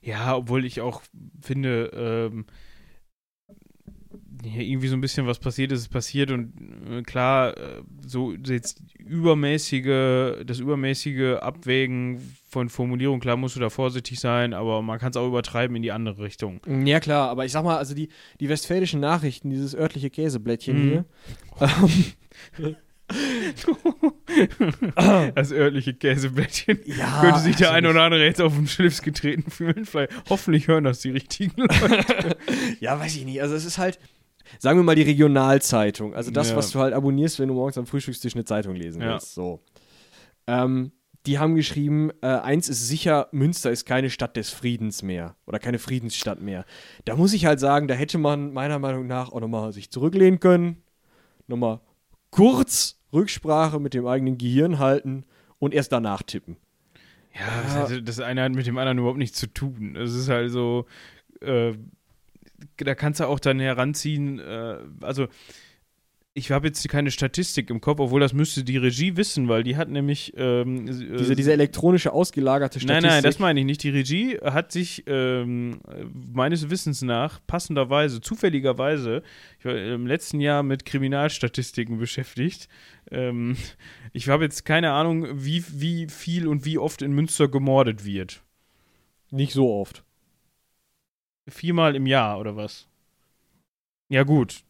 Ja, 0.02 0.36
obwohl 0.36 0.64
ich 0.64 0.80
auch 0.80 1.02
finde, 1.40 1.90
ähm, 1.94 2.46
ja, 4.44 4.60
irgendwie 4.60 4.88
so 4.88 4.96
ein 4.96 5.00
bisschen 5.00 5.26
was 5.26 5.38
passiert 5.38 5.72
ist, 5.72 5.80
ist 5.80 5.88
passiert 5.88 6.30
und 6.30 6.52
äh, 6.90 7.02
klar, 7.02 7.56
äh, 7.56 7.82
so 8.06 8.32
jetzt 8.32 8.82
übermäßige, 8.98 10.44
das 10.44 10.58
übermäßige 10.60 11.36
Abwägen 11.40 12.20
von 12.48 12.68
Formulierung, 12.68 13.20
klar 13.20 13.36
musst 13.36 13.56
du 13.56 13.60
da 13.60 13.68
vorsichtig 13.68 14.20
sein, 14.20 14.54
aber 14.54 14.80
man 14.82 14.98
kann 14.98 15.10
es 15.10 15.16
auch 15.16 15.26
übertreiben 15.26 15.76
in 15.76 15.82
die 15.82 15.92
andere 15.92 16.22
Richtung. 16.22 16.60
Ja, 16.84 17.00
klar, 17.00 17.28
aber 17.28 17.44
ich 17.44 17.52
sag 17.52 17.64
mal, 17.64 17.76
also 17.76 17.94
die, 17.94 18.08
die 18.40 18.48
westfälischen 18.48 19.00
Nachrichten, 19.00 19.50
dieses 19.50 19.74
örtliche 19.74 20.10
Käseblättchen 20.10 20.76
Mhm. 20.76 20.88
hier, 20.88 21.04
ähm, 21.60 22.76
Das 25.34 25.52
örtliche 25.52 25.94
Käseblättchen. 25.94 26.78
ja, 26.84 27.20
Könnte 27.20 27.40
sich 27.40 27.56
der 27.56 27.68
also 27.68 27.76
eine 27.78 27.90
oder 27.90 28.02
andere 28.02 28.24
jetzt 28.24 28.40
auf 28.40 28.54
den 28.54 28.66
Schlips 28.66 29.02
getreten 29.02 29.50
fühlen. 29.50 29.84
Vielleicht, 29.84 30.12
hoffentlich 30.28 30.68
hören 30.68 30.84
das 30.84 31.00
die 31.00 31.10
richtigen 31.10 31.52
Leute. 31.60 32.36
Ja, 32.80 32.98
weiß 32.98 33.16
ich 33.16 33.24
nicht. 33.24 33.40
Also 33.42 33.54
es 33.54 33.64
ist 33.64 33.78
halt, 33.78 33.98
sagen 34.58 34.78
wir 34.78 34.84
mal 34.84 34.94
die 34.94 35.02
Regionalzeitung. 35.02 36.14
Also 36.14 36.30
das, 36.30 36.50
Ja. 36.50 36.56
was 36.56 36.70
du 36.70 36.80
halt 36.80 36.94
abonnierst, 36.94 37.38
wenn 37.38 37.48
du 37.48 37.54
morgens 37.54 37.78
am 37.78 37.86
Frühstückstisch 37.86 38.34
eine 38.34 38.44
Zeitung 38.44 38.74
lesen 38.74 39.02
Ja. 39.02 39.12
willst. 39.12 39.34
So. 39.34 39.60
Ähm, 40.46 40.92
die 41.26 41.38
haben 41.38 41.56
geschrieben, 41.56 42.10
äh, 42.22 42.26
eins 42.28 42.68
ist 42.68 42.86
sicher, 42.88 43.28
Münster 43.32 43.70
ist 43.70 43.84
keine 43.84 44.08
Stadt 44.08 44.36
des 44.36 44.50
Friedens 44.50 45.02
mehr 45.02 45.36
oder 45.46 45.58
keine 45.58 45.78
Friedensstadt 45.78 46.40
mehr. 46.40 46.64
Da 47.04 47.16
muss 47.16 47.32
ich 47.34 47.44
halt 47.44 47.60
sagen, 47.60 47.88
da 47.88 47.94
hätte 47.94 48.16
man 48.18 48.52
meiner 48.52 48.78
Meinung 48.78 49.06
nach 49.06 49.30
auch 49.32 49.40
nochmal 49.40 49.72
sich 49.72 49.90
zurücklehnen 49.90 50.40
können, 50.40 50.82
nochmal 51.46 51.80
kurz 52.30 52.97
Rücksprache 53.12 53.80
mit 53.80 53.94
dem 53.94 54.06
eigenen 54.06 54.38
Gehirn 54.38 54.78
halten 54.78 55.24
und 55.58 55.74
erst 55.74 55.92
danach 55.92 56.22
tippen. 56.22 56.56
Ja, 57.34 57.86
das, 57.86 58.00
das 58.04 58.20
eine 58.20 58.42
hat 58.42 58.52
mit 58.52 58.66
dem 58.66 58.78
anderen 58.78 58.98
überhaupt 58.98 59.18
nichts 59.18 59.38
zu 59.38 59.46
tun. 59.46 59.96
Es 59.96 60.14
ist 60.14 60.28
halt 60.28 60.50
so, 60.50 60.86
äh, 61.40 61.72
da 62.78 62.94
kannst 62.94 63.20
du 63.20 63.26
auch 63.26 63.38
dann 63.40 63.60
heranziehen, 63.60 64.38
äh, 64.40 64.78
also 65.00 65.28
ich 66.38 66.52
habe 66.52 66.68
jetzt 66.68 66.88
keine 66.88 67.10
Statistik 67.10 67.68
im 67.68 67.80
Kopf, 67.80 67.98
obwohl 67.98 68.20
das 68.20 68.32
müsste 68.32 68.62
die 68.62 68.76
Regie 68.76 69.16
wissen, 69.16 69.48
weil 69.48 69.64
die 69.64 69.76
hat 69.76 69.88
nämlich 69.88 70.32
ähm, 70.36 70.86
Diese, 70.86 71.34
diese 71.34 71.52
elektronische 71.52 72.12
ausgelagerte 72.12 72.78
Nein, 72.78 72.84
Statistik. 72.84 73.10
nein, 73.10 73.22
das 73.24 73.38
meine 73.40 73.60
ich 73.60 73.66
nicht. 73.66 73.82
Die 73.82 73.90
Regie 73.90 74.38
hat 74.38 74.70
sich 74.70 75.02
ähm, 75.06 75.80
meines 76.32 76.70
Wissens 76.70 77.02
nach 77.02 77.40
passenderweise, 77.46 78.20
zufälligerweise, 78.20 79.22
ich 79.58 79.64
war 79.64 79.76
im 79.76 80.06
letzten 80.06 80.40
Jahr 80.40 80.62
mit 80.62 80.84
Kriminalstatistiken 80.84 81.98
beschäftigt. 81.98 82.68
Ähm, 83.10 83.56
ich 84.12 84.28
habe 84.28 84.44
jetzt 84.44 84.64
keine 84.64 84.92
Ahnung, 84.92 85.26
wie, 85.44 85.64
wie 85.68 86.08
viel 86.08 86.46
und 86.46 86.64
wie 86.64 86.78
oft 86.78 87.02
in 87.02 87.12
Münster 87.12 87.48
gemordet 87.48 88.04
wird. 88.04 88.42
Nicht 89.30 89.52
so 89.52 89.72
oft. 89.74 90.04
Viermal 91.48 91.96
im 91.96 92.06
Jahr 92.06 92.38
oder 92.38 92.56
was? 92.56 92.88
Ja, 94.08 94.22
gut. 94.22 94.62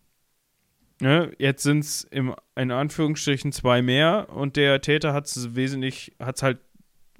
Ne, 1.00 1.32
jetzt 1.38 1.62
sind 1.62 1.80
es 1.80 2.04
in 2.10 2.34
Anführungsstrichen 2.56 3.52
zwei 3.52 3.82
mehr 3.82 4.28
und 4.30 4.56
der 4.56 4.80
Täter 4.80 5.12
hat 5.12 5.26
es 5.26 5.54
wesentlich, 5.54 6.16
hat 6.18 6.36
es 6.36 6.42
halt, 6.42 6.58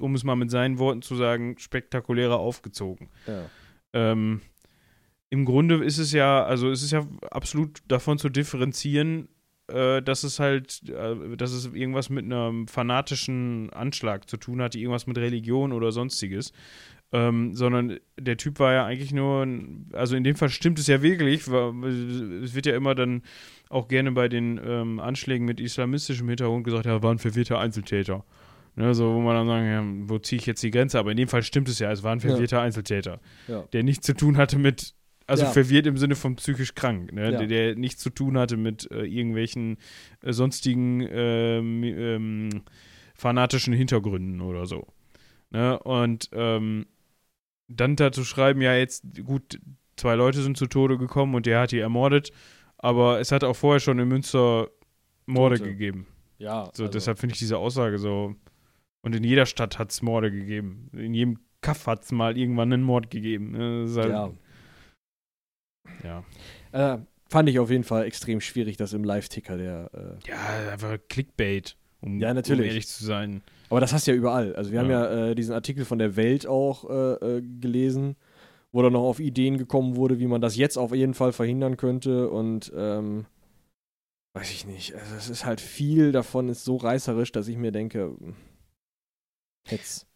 um 0.01 0.17
es 0.17 0.25
mal 0.25 0.35
mit 0.35 0.51
seinen 0.51 0.79
Worten 0.79 1.01
zu 1.01 1.15
sagen, 1.15 1.59
spektakulärer 1.59 2.39
aufgezogen. 2.39 3.09
Ja. 3.27 3.45
Ähm, 3.93 4.41
Im 5.31 5.45
Grunde 5.45 5.85
ist 5.85 5.99
es 5.99 6.11
ja, 6.11 6.43
also 6.45 6.71
es 6.71 6.83
ist 6.83 6.91
ja 6.91 7.07
absolut 7.31 7.79
davon 7.87 8.19
zu 8.19 8.29
differenzieren, 8.29 9.29
äh, 9.69 10.03
dass 10.03 10.25
es 10.25 10.39
halt, 10.41 10.83
äh, 10.89 11.37
dass 11.37 11.53
es 11.53 11.67
irgendwas 11.73 12.11
mit 12.11 12.25
einem 12.25 12.67
fanatischen 12.69 13.71
Anschlag 13.73 14.29
zu 14.29 14.37
tun 14.37 14.61
hat, 14.63 14.75
irgendwas 14.75 15.07
mit 15.07 15.19
Religion 15.19 15.73
oder 15.73 15.93
sonstiges. 15.93 16.53
Ähm, 17.11 17.55
sondern 17.55 17.99
der 18.21 18.37
Typ 18.37 18.59
war 18.59 18.75
ja 18.75 18.85
eigentlich 18.85 19.15
nur, 19.15 19.43
ein, 19.43 19.89
also 19.95 20.15
in 20.15 20.25
dem 20.25 20.37
Fall 20.37 20.51
stimmt 20.51 20.79
es 20.79 20.89
ja 20.89 21.01
wirklich, 21.01 21.51
weil 21.51 22.43
es 22.45 22.55
wird 22.55 22.67
ja 22.67 22.77
immer 22.77 22.95
dann 22.95 23.23
auch 23.71 23.89
gerne 23.89 24.13
bei 24.13 24.29
den 24.29 24.61
ähm, 24.63 25.01
Anschlägen 25.01 25.47
mit 25.47 25.59
islamistischem 25.59 26.29
Hintergrund 26.29 26.65
gesagt, 26.65 26.85
ja, 26.85 27.03
war 27.03 27.11
ein 27.13 27.19
verwirrter 27.19 27.59
Einzeltäter. 27.61 28.25
Ne, 28.77 28.95
so, 28.95 29.15
wo 29.15 29.21
man 29.21 29.35
dann 29.35 29.47
sagen, 29.49 29.67
ja, 29.67 30.09
wo 30.09 30.19
ziehe 30.19 30.39
ich 30.39 30.47
jetzt 30.47 30.63
die 30.63 30.71
Grenze? 30.71 30.99
Aber 30.99 31.11
in 31.11 31.17
dem 31.17 31.29
Fall 31.29 31.43
stimmt 31.43 31.69
es 31.71 31.79
ja, 31.79 31.91
es 31.91 32.03
war 32.03 32.13
ein 32.13 32.21
Ja. 32.21 32.29
verwirrter 32.29 32.61
Einzeltäter, 32.61 33.21
Ja. 33.49 33.65
der 33.73 33.83
nichts 33.83 34.07
zu 34.07 34.15
tun 34.15 34.37
hatte 34.37 34.59
mit, 34.59 34.95
also 35.29 35.45
Ja. 35.45 35.51
verwirrt 35.51 35.87
im 35.87 35.97
Sinne 35.97 36.17
von 36.17 36.35
psychisch 36.37 36.75
krank, 36.75 37.13
ne, 37.13 37.31
Ja. 37.33 37.39
der, 37.39 37.47
der 37.47 37.75
nichts 37.77 38.03
zu 38.03 38.11
tun 38.11 38.37
hatte 38.37 38.57
mit 38.57 38.91
äh, 38.91 39.05
irgendwelchen 39.05 39.77
äh, 40.23 40.33
sonstigen 40.33 41.07
ähm, 41.09 41.85
ähm, 41.85 42.49
fanatischen 43.15 43.73
Hintergründen 43.75 44.41
oder 44.41 44.67
so. 44.67 44.87
Ne? 45.51 45.79
Und 45.79 46.29
ähm, 46.33 46.87
dann 47.69 47.97
dazu 47.97 48.25
schreiben, 48.25 48.61
ja, 48.63 48.75
jetzt, 48.75 49.05
gut, 49.25 49.61
zwei 49.97 50.15
Leute 50.15 50.43
sind 50.43 50.57
zu 50.57 50.67
Tode 50.67 50.99
gekommen 50.99 51.35
und 51.35 51.47
der 51.47 51.61
hat 51.61 51.73
die 51.73 51.79
ermordet, 51.79 52.33
aber 52.79 53.21
es 53.21 53.31
hat 53.33 53.45
auch 53.45 53.57
vorher 53.57 53.81
schon 53.81 53.99
in 53.99 54.09
Münster 54.09 54.69
Morde 55.27 55.59
Tote. 55.59 55.71
gegeben. 55.71 56.07
Ja, 56.39 56.65
So, 56.75 56.85
also- 56.85 56.93
deshalb 56.93 57.19
finde 57.19 57.35
ich 57.35 57.39
diese 57.39 57.59
Aussage 57.59 57.99
so. 57.99 58.35
Und 59.03 59.15
in 59.15 59.23
jeder 59.25 59.47
Stadt 59.47 59.79
hat 59.79 59.91
es 59.91 60.03
Morde 60.03 60.31
gegeben. 60.31 60.91
In 60.93 61.15
jedem 61.15 61.39
Kaff 61.61 61.87
hat 61.87 62.03
es 62.05 62.13
mal 62.13 62.37
irgendwann 62.39 62.73
einen 62.73 62.83
Mord 62.83 63.11
gegeben. 63.11 63.53
ne? 63.53 63.87
Halt, 63.95 64.09
ja. 64.11 64.31
Ja. 66.05 66.25
Äh, 66.73 66.99
fand 67.29 67.49
ich 67.49 67.59
auf 67.59 67.71
jeden 67.71 67.85
Fall 67.85 68.05
extrem 68.05 68.41
schwierig, 68.41 68.77
das 68.77 68.93
im 68.93 69.05
Live-Ticker 69.05 69.57
der. 69.57 69.91
Äh, 70.25 70.29
Ja, 70.29 70.73
einfach 70.73 70.99
Clickbait, 71.09 71.77
um, 72.01 72.19
Ja, 72.21 72.33
natürlich. 72.35 72.61
um 72.61 72.67
ehrlich 72.67 72.89
zu 72.89 73.05
sein. 73.05 73.43
aber 73.71 73.81
das 73.81 73.93
hast 73.93 74.07
du 74.07 74.13
ja 74.13 74.17
überall. 74.17 74.55
Also, 74.57 74.73
wir 74.73 74.81
haben 74.81 74.91
Ja. 74.91 75.13
ja 75.15 75.27
äh, 75.31 75.35
diesen 75.35 75.55
Artikel 75.55 75.85
von 75.85 75.99
der 75.99 76.17
Welt 76.17 76.47
auch 76.47 76.89
äh, 76.89 77.37
äh, 77.39 77.43
gelesen, 77.61 78.17
wo 78.73 78.83
dann 78.83 78.93
noch 78.93 79.03
auf 79.05 79.21
Ideen 79.21 79.59
gekommen 79.59 79.97
wurde, 79.97 80.19
wie 80.19 80.27
man 80.27 80.41
das 80.41 80.57
jetzt 80.57 80.77
auf 80.79 80.95
jeden 80.95 81.15
Fall 81.15 81.33
verhindern 81.33 81.77
könnte. 81.77 82.29
Und 82.31 82.73
ähm, 82.77 83.27
weiß 84.35 84.51
ich 84.51 84.67
nicht. 84.67 84.95
Also, 84.95 85.15
es 85.17 85.29
ist 85.29 85.45
halt 85.45 85.61
viel 85.61 86.13
davon, 86.13 86.49
ist 86.49 86.65
so 86.65 86.77
reißerisch, 86.77 87.33
dass 87.33 87.49
ich 87.49 87.57
mir 87.57 87.73
denke, 87.73 88.15
jetzt. 89.69 90.07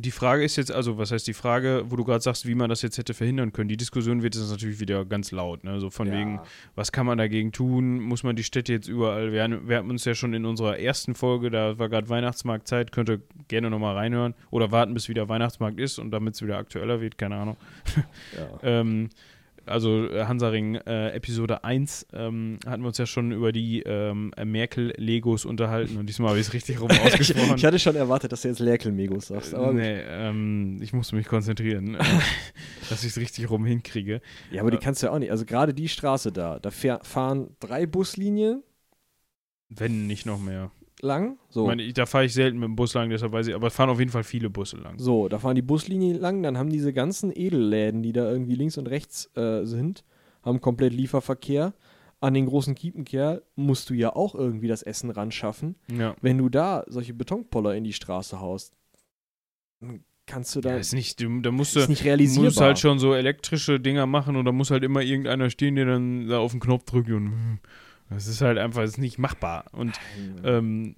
Die 0.00 0.10
Frage 0.10 0.44
ist 0.44 0.56
jetzt, 0.56 0.72
also, 0.72 0.98
was 0.98 1.10
heißt 1.10 1.26
die 1.26 1.34
Frage, 1.34 1.84
wo 1.88 1.96
du 1.96 2.04
gerade 2.04 2.20
sagst, 2.20 2.46
wie 2.46 2.54
man 2.54 2.68
das 2.70 2.82
jetzt 2.82 2.98
hätte 2.98 3.14
verhindern 3.14 3.52
können? 3.52 3.68
Die 3.68 3.76
Diskussion 3.76 4.22
wird 4.22 4.34
jetzt 4.34 4.50
natürlich 4.50 4.80
wieder 4.80 5.04
ganz 5.04 5.30
laut, 5.30 5.64
ne? 5.64 5.80
So 5.80 5.90
von 5.90 6.10
wegen, 6.10 6.40
was 6.74 6.92
kann 6.92 7.06
man 7.06 7.18
dagegen 7.18 7.52
tun? 7.52 8.00
Muss 8.00 8.22
man 8.22 8.36
die 8.36 8.44
Städte 8.44 8.72
jetzt 8.72 8.88
überall? 8.88 9.32
Wir, 9.32 9.68
wir 9.68 9.76
hatten 9.76 9.90
uns 9.90 10.04
ja 10.04 10.14
schon 10.14 10.34
in 10.34 10.44
unserer 10.44 10.78
ersten 10.78 11.14
Folge, 11.14 11.50
da 11.50 11.78
war 11.78 11.88
gerade 11.88 12.08
Weihnachtsmarktzeit, 12.08 12.92
könnt 12.92 13.10
ihr 13.10 13.20
gerne 13.48 13.70
nochmal 13.70 13.94
reinhören 13.94 14.34
oder 14.50 14.70
warten, 14.72 14.94
bis 14.94 15.08
wieder 15.08 15.28
Weihnachtsmarkt 15.28 15.78
ist 15.78 15.98
und 15.98 16.10
damit 16.10 16.34
es 16.34 16.42
wieder 16.42 16.58
aktueller 16.58 17.00
wird, 17.00 17.18
keine 17.18 17.36
Ahnung. 17.36 17.56
Ja. 18.36 18.48
Ähm, 18.62 19.08
also 19.66 20.06
äh, 20.08 20.24
Hansaring 20.24 20.76
äh, 20.76 21.10
Episode 21.10 21.64
1 21.64 22.06
ähm, 22.12 22.58
hatten 22.66 22.82
wir 22.82 22.88
uns 22.88 22.98
ja 22.98 23.06
schon 23.06 23.32
über 23.32 23.52
die 23.52 23.82
ähm, 23.82 24.32
Merkel-Legos 24.42 25.44
unterhalten 25.44 25.96
und 25.96 26.06
diesmal 26.06 26.30
habe 26.30 26.40
ich 26.40 26.48
es 26.48 26.52
richtig 26.52 26.80
rum 26.80 26.90
ich, 26.90 27.00
ausgesprochen. 27.04 27.56
ich 27.56 27.64
hatte 27.64 27.78
schon 27.78 27.96
erwartet, 27.96 28.32
dass 28.32 28.42
du 28.42 28.48
jetzt 28.48 28.60
Lerkel-Megos 28.60 29.28
sagst. 29.28 29.54
Aber, 29.54 29.72
nee, 29.72 30.00
ähm, 30.00 30.78
ich 30.80 30.92
musste 30.92 31.16
mich 31.16 31.26
konzentrieren, 31.26 31.96
dass 32.90 33.04
ich 33.04 33.10
es 33.10 33.18
richtig 33.18 33.50
rum 33.50 33.64
hinkriege. 33.64 34.20
Ja, 34.50 34.62
aber 34.62 34.70
die 34.70 34.78
kannst 34.78 35.02
du 35.02 35.06
ja 35.06 35.12
auch 35.12 35.18
nicht. 35.18 35.30
Also, 35.30 35.44
gerade 35.44 35.74
die 35.74 35.88
Straße 35.88 36.32
da, 36.32 36.58
da 36.58 36.70
fahren 36.70 37.56
drei 37.60 37.86
Buslinien 37.86 38.62
Wenn 39.68 40.06
nicht 40.06 40.26
noch 40.26 40.40
mehr. 40.40 40.70
Lang. 41.02 41.38
So. 41.50 41.62
Ich 41.62 41.66
meine, 41.66 41.92
da 41.92 42.06
fahre 42.06 42.24
ich 42.24 42.32
selten 42.32 42.58
mit 42.58 42.68
dem 42.68 42.76
Bus 42.76 42.94
lang, 42.94 43.10
deshalb 43.10 43.32
weiß 43.32 43.48
ich, 43.48 43.54
aber 43.54 43.66
es 43.66 43.74
fahren 43.74 43.90
auf 43.90 43.98
jeden 43.98 44.10
Fall 44.10 44.24
viele 44.24 44.48
Busse 44.48 44.76
lang. 44.76 44.98
So, 44.98 45.28
da 45.28 45.38
fahren 45.38 45.56
die 45.56 45.62
Buslinien 45.62 46.18
lang, 46.18 46.42
dann 46.42 46.56
haben 46.56 46.70
diese 46.70 46.92
ganzen 46.92 47.32
Edelläden, 47.34 48.02
die 48.02 48.12
da 48.12 48.30
irgendwie 48.30 48.54
links 48.54 48.78
und 48.78 48.86
rechts 48.86 49.30
äh, 49.36 49.64
sind, 49.64 50.04
haben 50.42 50.60
komplett 50.60 50.92
Lieferverkehr. 50.92 51.74
An 52.20 52.34
den 52.34 52.46
großen 52.46 52.76
Kiepenkerl 52.76 53.42
musst 53.56 53.90
du 53.90 53.94
ja 53.94 54.14
auch 54.14 54.36
irgendwie 54.36 54.68
das 54.68 54.82
Essen 54.82 55.10
ran 55.10 55.32
schaffen. 55.32 55.74
Ja. 55.90 56.14
Wenn 56.22 56.38
du 56.38 56.48
da 56.48 56.84
solche 56.86 57.14
Betonpoller 57.14 57.74
in 57.74 57.82
die 57.82 57.92
Straße 57.92 58.38
haust, 58.38 58.74
dann 59.80 60.04
kannst 60.26 60.54
du 60.54 60.60
da. 60.60 60.70
Ja, 60.70 60.76
ist 60.76 60.94
nicht, 60.94 61.20
du, 61.20 61.40
da 61.40 61.50
musst 61.50 61.76
ist 61.76 61.86
du, 61.86 61.90
nicht 61.90 62.04
realisierbar. 62.04 62.44
musst 62.44 62.60
halt 62.60 62.78
schon 62.78 63.00
so 63.00 63.12
elektrische 63.12 63.80
Dinger 63.80 64.06
machen 64.06 64.36
und 64.36 64.44
da 64.44 64.52
muss 64.52 64.70
halt 64.70 64.84
immer 64.84 65.02
irgendeiner 65.02 65.50
stehen, 65.50 65.74
der 65.74 65.86
dann 65.86 66.28
da 66.28 66.38
auf 66.38 66.52
den 66.52 66.60
Knopf 66.60 66.84
drückt 66.84 67.10
und 67.10 67.58
das 68.12 68.26
ist 68.26 68.40
halt 68.40 68.58
einfach 68.58 68.82
ist 68.82 68.98
nicht 68.98 69.18
machbar. 69.18 69.64
Und 69.72 69.98
ähm, 70.44 70.94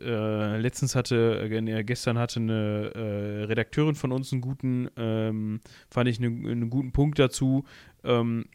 äh, 0.00 0.58
letztens 0.58 0.94
hatte, 0.94 1.48
äh, 1.50 1.84
gestern 1.84 2.18
hatte 2.18 2.40
eine 2.40 2.92
äh, 2.94 3.44
Redakteurin 3.44 3.94
von 3.94 4.12
uns 4.12 4.32
einen 4.32 4.40
guten, 4.40 4.88
ähm, 4.96 5.60
fand 5.90 6.08
ich 6.08 6.18
einen, 6.18 6.46
einen 6.46 6.70
guten 6.70 6.92
Punkt 6.92 7.18
dazu. 7.18 7.64
Ähm, 8.02 8.46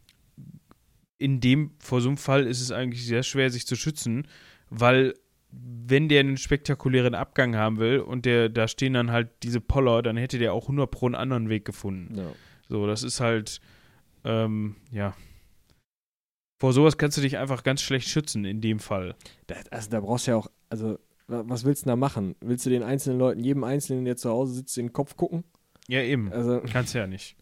in 1.17 1.41
dem, 1.41 1.71
vor 1.79 2.01
so 2.01 2.09
einem 2.09 2.17
Fall 2.17 2.47
ist 2.47 2.61
es 2.61 2.71
eigentlich 2.71 3.05
sehr 3.05 3.23
schwer, 3.23 3.49
sich 3.49 3.67
zu 3.67 3.75
schützen, 3.75 4.27
weil 4.69 5.13
wenn 5.51 6.09
der 6.09 6.19
einen 6.21 6.37
spektakulären 6.37 7.15
Abgang 7.15 7.55
haben 7.55 7.79
will 7.79 7.99
und 7.99 8.25
der, 8.25 8.49
da 8.49 8.67
stehen 8.67 8.93
dann 8.93 9.11
halt 9.11 9.29
diese 9.43 9.59
Poller, 9.59 10.01
dann 10.01 10.15
hätte 10.15 10.37
der 10.37 10.53
auch 10.53 10.63
100 10.63 10.89
pro 10.89 11.07
einen 11.07 11.15
anderen 11.15 11.49
Weg 11.49 11.65
gefunden. 11.65 12.15
ja. 12.15 12.31
So, 12.69 12.85
das 12.85 13.01
ist 13.01 13.19
halt, 13.19 13.61
ähm, 14.23 14.75
ja. 14.91 15.15
Vor 16.59 16.73
sowas 16.73 16.97
kannst 16.97 17.17
du 17.17 17.21
dich 17.21 17.37
einfach 17.37 17.63
ganz 17.63 17.81
schlecht 17.81 18.07
schützen 18.09 18.43
in 18.45 18.59
dem 18.61 18.79
Fall. 18.79 19.15
Da, 19.47 19.55
also 19.71 19.89
da 19.89 19.99
brauchst 20.01 20.27
du 20.27 20.31
ja 20.31 20.37
auch, 20.37 20.47
also 20.69 20.99
wa- 21.27 21.43
was 21.45 21.63
willst 21.63 21.85
du 21.85 21.89
da 21.89 21.95
machen? 21.95 22.35
Willst 22.41 22.65
du 22.65 22.69
den 22.69 22.83
einzelnen 22.83 23.17
Leuten, 23.17 23.43
jedem 23.43 23.63
Einzelnen, 23.63 24.05
der 24.05 24.17
zu 24.17 24.29
Hause 24.29 24.53
sitzt, 24.55 24.77
in 24.77 24.87
den 24.87 24.93
Kopf 24.93 25.15
gucken? 25.15 25.43
Ja, 25.87 26.01
eben. 26.01 26.31
Also 26.33 26.61
Kannst 26.71 26.93
ja 26.93 27.07
nicht. 27.07 27.37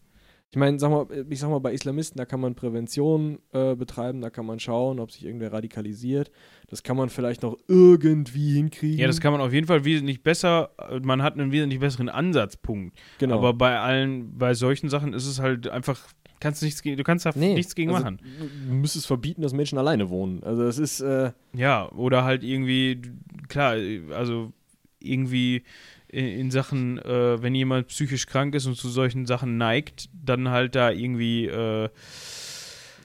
ich 0.50 0.56
meine, 0.56 0.78
sag 0.78 0.90
mal, 0.90 1.06
ich 1.28 1.38
sag 1.40 1.50
mal, 1.50 1.58
bei 1.58 1.72
Islamisten, 1.72 2.16
da 2.16 2.24
kann 2.26 2.40
man 2.40 2.54
Prävention 2.54 3.40
äh, 3.52 3.74
betreiben, 3.74 4.20
da 4.20 4.30
kann 4.30 4.46
man 4.46 4.60
schauen, 4.60 5.00
ob 5.00 5.10
sich 5.10 5.24
irgendwer 5.24 5.52
radikalisiert. 5.52 6.30
Das 6.68 6.82
kann 6.84 6.96
man 6.96 7.08
vielleicht 7.10 7.42
noch 7.42 7.56
irgendwie 7.66 8.54
hinkriegen. 8.54 8.98
Ja, 8.98 9.08
das 9.08 9.20
kann 9.20 9.32
man 9.32 9.40
auf 9.40 9.52
jeden 9.52 9.66
Fall 9.66 9.84
wesentlich 9.84 10.22
besser, 10.22 10.70
äh, 10.78 11.00
man 11.00 11.22
hat 11.24 11.34
einen 11.34 11.50
wesentlich 11.52 11.80
besseren 11.80 12.08
Ansatzpunkt. 12.08 12.96
genau. 13.18 13.36
Aber 13.38 13.52
bei 13.52 13.78
allen, 13.80 14.38
bei 14.38 14.54
solchen 14.54 14.88
Sachen 14.88 15.12
ist 15.12 15.26
es 15.26 15.40
halt 15.40 15.68
einfach, 15.68 16.06
kannst 16.40 16.62
du 16.62 16.66
nichts, 16.66 16.82
du 16.82 17.02
kannst 17.02 17.26
da 17.26 17.30
Nee, 17.34 17.54
nichts 17.54 17.74
gegen 17.74 17.90
also, 17.90 18.02
machen. 18.02 18.20
Du 18.68 18.74
müsstest 18.74 19.06
verbieten, 19.06 19.42
dass 19.42 19.52
Menschen 19.52 19.78
alleine 19.78 20.10
wohnen. 20.10 20.42
Also 20.42 20.64
das 20.64 20.78
ist, 20.78 21.00
äh, 21.00 21.32
Ja, 21.54 21.90
oder 21.92 22.24
halt 22.24 22.42
irgendwie, 22.42 23.00
klar, 23.48 23.76
also 24.10 24.52
irgendwie 25.00 25.62
in, 26.08 26.26
in 26.26 26.50
Sachen, 26.50 26.98
äh, 26.98 27.42
wenn 27.42 27.54
jemand 27.54 27.88
psychisch 27.88 28.26
krank 28.26 28.54
ist 28.54 28.66
und 28.66 28.76
zu 28.76 28.88
solchen 28.88 29.26
Sachen 29.26 29.58
neigt, 29.58 30.08
dann 30.12 30.48
halt 30.48 30.74
da 30.74 30.90
irgendwie 30.90 31.46
äh, 31.46 31.88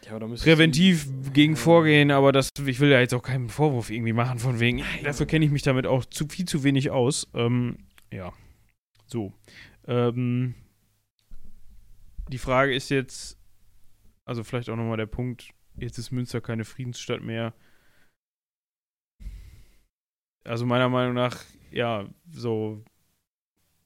ja, 0.10 0.20
präventiv 0.20 1.08
gegen 1.34 1.56
vorgehen, 1.56 2.12
aber 2.12 2.32
das, 2.32 2.50
ich 2.66 2.80
will 2.80 2.90
ja 2.90 3.00
jetzt 3.00 3.14
auch 3.14 3.24
keinen 3.24 3.50
Vorwurf 3.50 3.90
irgendwie 3.90 4.14
machen, 4.14 4.40
von 4.40 4.60
wegen, 4.60 4.84
dafür 5.04 5.26
kenne 5.26 5.46
ich 5.46 5.52
mich 5.52 5.62
damit 5.62 5.86
auch 5.86 6.06
zu 6.06 6.28
viel 6.28 6.46
zu 6.46 6.64
wenig 6.64 6.92
aus. 6.92 7.28
Ähm, 7.34 7.78
ja, 8.12 8.34
so. 9.08 9.34
Ähm, 9.88 10.56
die 12.30 12.38
Frage 12.38 12.74
ist 12.74 12.90
jetzt, 12.90 13.38
also 14.26 14.44
vielleicht 14.44 14.70
auch 14.70 14.76
nochmal 14.76 14.98
der 14.98 15.06
Punkt, 15.06 15.50
jetzt 15.76 15.98
ist 15.98 16.12
Münster 16.12 16.42
keine 16.42 16.66
Friedensstadt 16.66 17.22
mehr. 17.22 17.54
Also 20.44 20.66
meiner 20.66 20.90
Meinung 20.90 21.14
nach, 21.14 21.38
ja, 21.72 22.08
so 22.30 22.84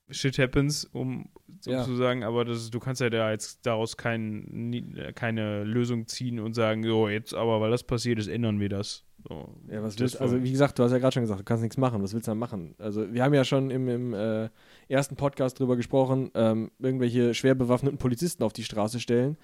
shit 0.09 0.37
happens, 0.39 0.85
um 0.85 1.29
Ja. 1.65 1.83
sozusagen, 1.83 2.23
aber 2.23 2.45
das, 2.45 2.69
du 2.69 2.79
kannst 2.79 3.01
ja 3.01 3.09
da 3.09 3.31
jetzt 3.31 3.65
daraus 3.65 3.97
kein, 3.97 4.39
nie- 4.69 5.11
keine 5.13 5.63
Lösung 5.63 6.07
ziehen 6.07 6.39
und 6.39 6.53
sagen, 6.53 6.83
so, 6.83 7.09
jetzt 7.09 7.33
aber, 7.33 7.61
weil 7.61 7.71
das 7.71 7.83
passiert 7.83 8.17
ist, 8.19 8.27
ändern 8.27 8.59
wir 8.59 8.69
das. 8.69 9.05
So, 9.23 9.49
Ja, 9.69 9.81
was 9.83 9.97
willst 9.99 10.21
Also, 10.21 10.35
war- 10.35 10.43
wie 10.43 10.51
gesagt, 10.51 10.77
du 10.79 10.83
hast 10.83 10.91
ja 10.91 10.99
gerade 10.99 11.13
schon 11.13 11.23
gesagt, 11.23 11.39
du 11.39 11.43
kannst 11.43 11.63
nichts 11.63 11.77
machen. 11.77 12.01
Was 12.03 12.13
willst 12.13 12.27
du 12.27 12.31
dann 12.31 12.37
machen? 12.37 12.75
Also, 12.77 13.11
wir 13.11 13.23
haben 13.23 13.33
ja 13.33 13.43
schon 13.43 13.71
im, 13.71 13.87
im 13.89 14.13
äh, 14.13 14.49
ersten 14.87 15.15
Podcast 15.15 15.59
drüber 15.59 15.75
gesprochen, 15.75 16.31
ähm, 16.35 16.71
irgendwelche 16.79 17.33
schwer 17.33 17.55
bewaffneten 17.55 17.97
Polizisten 17.97 18.43
auf 18.43 18.53
die 18.53 18.63
Straße 18.63 18.99
stellen. 18.99 19.37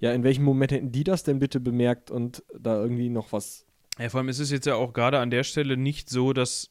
Ja, 0.00 0.12
in 0.12 0.22
welchem 0.24 0.44
Moment 0.44 0.72
hätten 0.72 0.92
die 0.92 1.04
das 1.04 1.22
denn 1.22 1.38
bitte 1.38 1.60
bemerkt 1.60 2.10
und 2.10 2.42
da 2.58 2.80
irgendwie 2.80 3.08
noch 3.08 3.32
was. 3.32 3.64
Ja, 3.98 4.08
vor 4.08 4.18
allem 4.18 4.28
ist 4.28 4.40
es 4.40 4.50
jetzt 4.50 4.66
ja 4.66 4.74
auch 4.74 4.92
gerade 4.92 5.18
an 5.20 5.30
der 5.30 5.44
Stelle 5.44 5.76
nicht 5.76 6.10
so, 6.10 6.32
dass, 6.32 6.70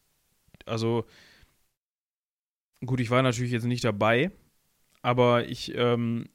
also, 0.66 1.06
gut, 2.86 3.00
ich 3.00 3.10
war 3.10 3.22
natürlich 3.24 3.52
jetzt 3.52 3.66
nicht 3.66 3.84
dabei, 3.84 4.32
aber 5.02 5.48
ich, 5.48 5.74
ähm, 5.76 6.28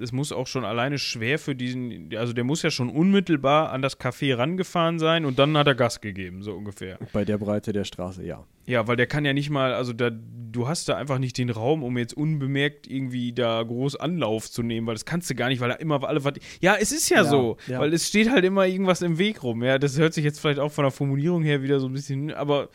es 0.00 0.12
muss 0.12 0.32
auch 0.32 0.46
schon 0.46 0.64
alleine 0.64 0.98
schwer 0.98 1.38
für 1.38 1.54
diesen, 1.54 2.10
also 2.16 2.32
der 2.32 2.44
muss 2.44 2.62
ja 2.62 2.70
schon 2.70 2.88
unmittelbar 2.88 3.70
an 3.72 3.82
das 3.82 3.98
Café 4.00 4.36
rangefahren 4.36 4.98
sein 4.98 5.24
und 5.24 5.38
dann 5.38 5.56
hat 5.56 5.66
er 5.66 5.74
Gas 5.74 6.00
gegeben, 6.00 6.42
so 6.42 6.52
ungefähr. 6.54 6.98
Bei 7.12 7.24
der 7.24 7.38
Breite 7.38 7.72
der 7.72 7.84
Straße, 7.84 8.24
ja. 8.24 8.44
Ja, 8.66 8.86
weil 8.86 8.96
der 8.96 9.06
kann 9.06 9.24
ja 9.24 9.32
nicht 9.32 9.50
mal, 9.50 9.72
also 9.72 9.92
da, 9.92 10.10
du 10.10 10.68
hast 10.68 10.88
da 10.88 10.96
einfach 10.96 11.18
nicht 11.18 11.38
den 11.38 11.48
Raum, 11.50 11.82
um 11.82 11.96
jetzt 11.96 12.14
unbemerkt 12.14 12.86
irgendwie 12.86 13.32
da 13.32 13.62
groß 13.62 13.96
Anlauf 13.96 14.50
zu 14.50 14.62
nehmen, 14.62 14.86
weil 14.86 14.94
das 14.94 15.04
kannst 15.04 15.30
du 15.30 15.34
gar 15.34 15.48
nicht, 15.48 15.60
weil 15.60 15.70
da 15.70 15.76
immer 15.76 16.02
alle 16.06 16.22
was. 16.24 16.34
Ja, 16.60 16.76
es 16.78 16.92
ist 16.92 17.08
ja, 17.08 17.18
Ja, 17.18 17.24
so, 17.24 17.56
ja. 17.66 17.80
weil 17.80 17.92
es 17.92 18.06
steht 18.08 18.30
halt 18.30 18.44
immer 18.44 18.66
irgendwas 18.66 19.00
im 19.02 19.18
Weg 19.18 19.42
rum. 19.42 19.62
Ja, 19.62 19.78
das 19.78 19.98
hört 19.98 20.12
sich 20.14 20.24
jetzt 20.24 20.38
vielleicht 20.40 20.58
auch 20.60 20.70
von 20.72 20.84
der 20.84 20.90
Formulierung 20.92 21.42
her 21.42 21.62
wieder 21.62 21.80
so 21.80 21.86
ein 21.86 21.92
bisschen, 21.92 22.32
aber 22.32 22.68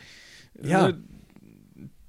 Ja. 0.61 0.89
äh, 0.89 0.93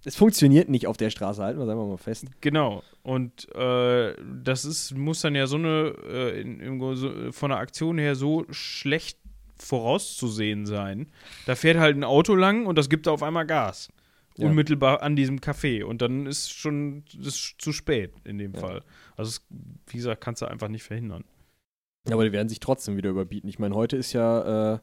Es 0.04 0.16
funktioniert 0.16 0.68
nicht 0.68 0.86
auf 0.86 0.96
der 0.96 1.10
Straße, 1.10 1.42
halten 1.42 1.58
wir 1.58 1.64
es 1.64 1.70
einfach 1.70 1.86
mal 1.86 1.96
fest. 1.96 2.26
genau. 2.40 2.82
Und 3.02 3.52
äh, 3.54 4.14
das 4.42 4.64
ist, 4.64 4.96
muss 4.96 5.20
dann 5.20 5.34
ja 5.34 5.46
so 5.46 5.56
eine, 5.56 5.94
äh, 6.06 6.40
in, 6.40 6.60
im, 6.60 6.96
so, 6.96 7.32
von 7.32 7.50
der 7.50 7.58
Aktion 7.58 7.98
her 7.98 8.14
so 8.14 8.44
schlecht 8.50 9.18
vorauszusehen 9.58 10.66
sein. 10.66 11.06
Da 11.46 11.54
fährt 11.54 11.78
halt 11.78 11.96
ein 11.96 12.04
Auto 12.04 12.34
lang 12.34 12.66
und 12.66 12.76
das 12.76 12.88
gibt 12.88 13.08
auf 13.08 13.22
einmal 13.22 13.46
Gas. 13.46 13.88
Ja. 14.36 14.48
Unmittelbar 14.48 15.02
an 15.02 15.16
diesem 15.16 15.38
Café. 15.38 15.84
Und 15.84 16.02
dann 16.02 16.26
ist 16.26 16.52
schon 16.52 17.04
ist 17.20 17.54
zu 17.58 17.72
spät 17.72 18.12
in 18.24 18.38
dem 18.38 18.54
Ja. 18.54 18.60
Fall. 18.60 18.82
Also, 19.16 19.28
es, 19.28 19.46
wie 19.86 19.96
gesagt, 19.96 20.20
kannst 20.20 20.42
du 20.42 20.46
einfach 20.46 20.68
nicht 20.68 20.82
verhindern. 20.82 21.24
Aber 22.10 22.24
die 22.24 22.32
werden 22.32 22.48
sich 22.48 22.60
trotzdem 22.60 22.96
wieder 22.96 23.10
überbieten. 23.10 23.48
Ich 23.48 23.58
meine, 23.58 23.74
heute 23.74 23.96
ist 23.96 24.12
ja 24.12 24.74
äh, 24.74 24.78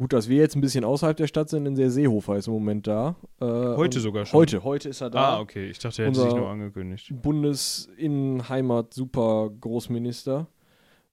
gut, 0.00 0.12
dass 0.14 0.28
wir 0.30 0.38
jetzt 0.38 0.56
ein 0.56 0.62
bisschen 0.62 0.82
außerhalb 0.82 1.16
der 1.16 1.26
Stadt 1.26 1.50
sind, 1.50 1.64
denn 1.66 1.74
der 1.74 1.90
Seehofer 1.90 2.36
ist 2.36 2.46
im 2.46 2.54
Moment 2.54 2.86
da. 2.86 3.16
Äh, 3.40 3.44
Heute 3.44 4.00
sogar 4.00 4.24
schon. 4.24 4.38
Heute, 4.40 4.64
heute 4.64 4.88
ist 4.88 5.02
er 5.02 5.10
da. 5.10 5.36
Ah, 5.36 5.40
okay. 5.40 5.68
Ich 5.68 5.78
dachte, 5.78 6.02
er 6.02 6.08
hätte 6.08 6.20
sich 6.20 6.24
Unser- 6.28 6.38
nur 6.38 6.48
angekündigt. 6.48 7.12
Bundesinnenheimat 7.22 8.94
super 8.94 9.50
Großminister 9.60 10.46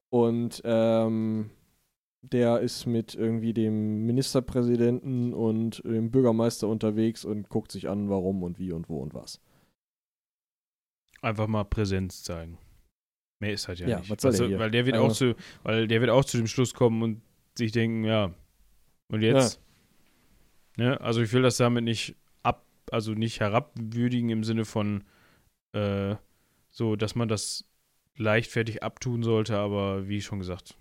und 0.10 0.62
ähm, 0.64 1.50
der 2.22 2.62
ist 2.62 2.86
mit 2.86 3.14
irgendwie 3.14 3.54
dem 3.54 4.06
Ministerpräsidenten 4.06 5.34
und 5.34 5.84
dem 5.86 6.10
Bürgermeister 6.10 6.68
unterwegs 6.68 7.26
und 7.26 7.50
guckt 7.50 7.72
sich 7.74 7.90
an, 7.90 8.10
warum 8.10 8.42
und 8.44 8.58
wie 8.58 8.72
und 8.72 8.88
wo 8.90 9.00
und 9.02 9.14
was. 9.14 9.42
Einfach 11.22 11.48
mal 11.48 11.64
Präsenz 11.66 12.24
zeigen. 12.24 12.58
Mehr 13.40 13.52
ist 13.54 13.68
halt 13.68 13.80
ja, 13.80 13.88
Ja, 13.88 14.00
nicht. 14.00 14.10
was 14.10 14.22
soll 14.22 14.32
der 14.32 14.40
Also, 14.42 14.48
hier? 14.50 14.60
Weil 14.60 14.72
der 14.72 14.86
wird 14.86 14.96
Also- 14.96 15.08
auch 15.08 15.12
zu, 15.14 15.36
weil 15.64 15.88
der 15.88 16.00
wird 16.02 16.10
auch 16.10 16.24
zu 16.26 16.38
dem 16.38 16.48
Schluss 16.48 16.74
kommen 16.74 17.02
und 17.04 17.22
sich 17.58 17.72
denken, 17.72 18.04
ja, 18.04 18.34
und 19.10 19.22
jetzt? 19.22 19.62
Ne? 20.78 21.00
Also 21.02 21.22
ich 21.22 21.34
will 21.34 21.42
das 21.42 21.58
damit 21.58 21.84
nicht 21.84 22.16
ab, 22.44 22.66
also 22.92 23.14
nicht 23.14 23.40
herabwürdigen 23.40 24.30
im 24.30 24.44
Sinne 24.44 24.66
von 24.66 25.04
äh, 25.74 26.16
so, 26.70 26.96
dass 26.96 27.16
man 27.16 27.28
das 27.28 27.66
leichtfertig 28.16 28.84
abtun 28.84 29.24
sollte, 29.24 29.58
aber 29.58 30.08
wie 30.08 30.22
schon 30.22 30.40
gesagt, 30.40 30.76